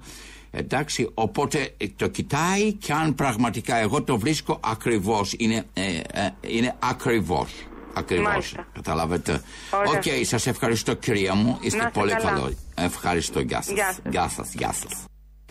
[0.54, 5.82] Εντάξει, οπότε ε, το κοιτάει και αν πραγματικά εγώ το βρίσκω ακριβώς, είναι, ε,
[6.12, 7.52] ε, είναι ακριβώς.
[7.94, 8.26] Ακριβώς.
[8.26, 8.66] Μάλιστα.
[8.72, 9.42] Καταλάβετε.
[9.70, 9.92] Ωραία.
[9.92, 11.58] Οκ, σας ευχαριστώ κυρία μου.
[11.60, 12.24] Είστε Να είστε πολύ καλά.
[12.24, 12.52] καλό.
[12.74, 13.40] Ευχαριστώ.
[13.40, 13.74] Γεια σας.
[13.74, 14.02] Γεια σας.
[14.12, 14.52] Γεια σας.
[14.54, 15.04] Γεια σας.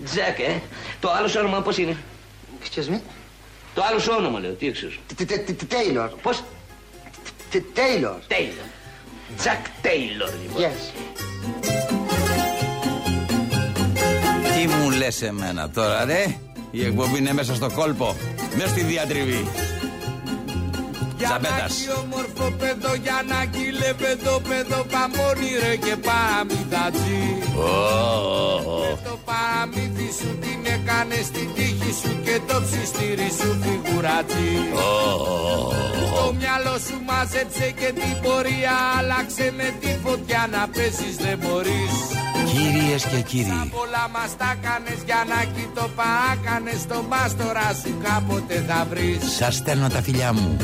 [0.03, 0.61] Τζακ, ε.
[0.99, 1.97] Το άλλο σου όνομα πώς είναι;
[2.63, 2.99] Excuse me?
[3.73, 4.87] Το άλλο σου όνομα λέω, τι έξω.
[5.17, 6.09] Taylor.
[6.21, 6.43] Πώς;
[7.53, 8.19] Taylor.
[8.27, 8.65] Τέιλορ.
[9.37, 10.61] Τζακ Τέιλορ λοιπόν.
[10.61, 11.70] Yes.
[14.61, 16.25] Τι μου λες εμένα τώρα ρε;
[16.71, 18.15] Η εκπομπή είναι μέσα στο κόλπο
[18.55, 19.47] Μέσα στη διατριβή
[21.29, 21.73] Ζαμπέτας.
[21.81, 27.25] Γιαννάκι όμορφο παιδό, Γιαννάκι λεπεδό παιδό Παμόνι ρε και παραμυθατζή
[29.07, 34.53] Το παραμύθι σου την έκανε στην τύχη σου Και το ψιστήρι σου φιγουρατζή
[36.17, 41.95] Το μυαλό σου μάζεψε και την πορεία Άλλαξε με τη φωτιά να πέσεις δεν μπορείς.
[42.51, 43.69] Κυρίες και κύριοι.
[43.77, 49.35] Πολλά μας τα κάνες Γιαννάκι το πάκανες Το μάστορα σου κάποτε θα βρεις.
[49.37, 50.57] Σας στέλνω τα φιλιά μου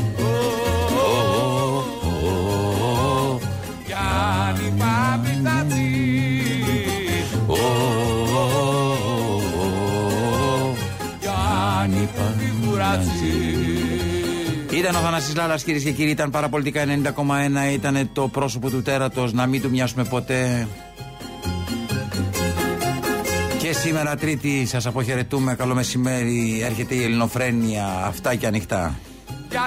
[3.86, 5.88] Γιάννη Παπιτατζή
[11.22, 12.48] Γιάννη Παπιτατζή
[14.78, 19.34] Ήταν ο Θανάσης Λάλας κυρίες και κύριοι Ήταν παραπολιτικά 90,1 Ήταν το πρόσωπο του τέρατος
[19.34, 20.68] Να μην του μοιάσουμε ποτέ.
[23.58, 25.56] Και σήμερα Τρίτη σας αποχαιρετούμε.
[25.56, 28.96] Καλό μεσημέρι Έρχεται η Ελληνοφρένεια Αυτά και ανοιχτά.
[28.98, 29.07] Γιαννάκι όμορφο παιδό
[29.50, 29.58] Και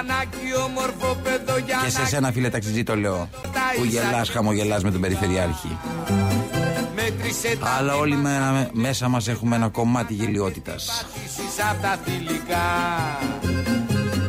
[1.65, 3.29] Γιαννάκι σε σένα φίλε ταξιτζή το λέω
[3.77, 5.77] Που γελάς χαμογελάς με τον Περιφερειάρχη.
[6.95, 10.85] Μέτρησε τα Αλλά όλοι με- μέσα μας έχουμε ένα κομμάτι γελιότητας.
[10.85, 12.67] Πατήσεις απ' τα θηλυκά.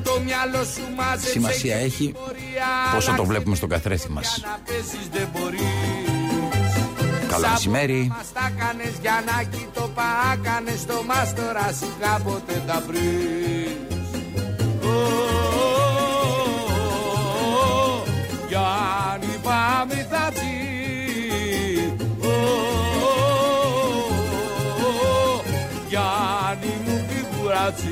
[0.03, 2.67] Το μυαλό σου μάζεψε Σημασία και έχει την πορεία.
[2.95, 4.41] πόσο το άλλαξε βλέπουμε στον καθρέφτη μας.
[4.43, 5.61] να πέσεις δεν μπορείς.
[7.29, 8.13] Καλό μεσημέρι.
[8.17, 11.73] Μας τα κάνες Γιαννάκι το πάκανες Το μάστορα.
[11.81, 13.43] Σου κάποτε θα βρεις
[19.83, 20.33] Ω, Γιάννη πάμε θα
[25.89, 27.91] Γιάννη μου φιγουρατσί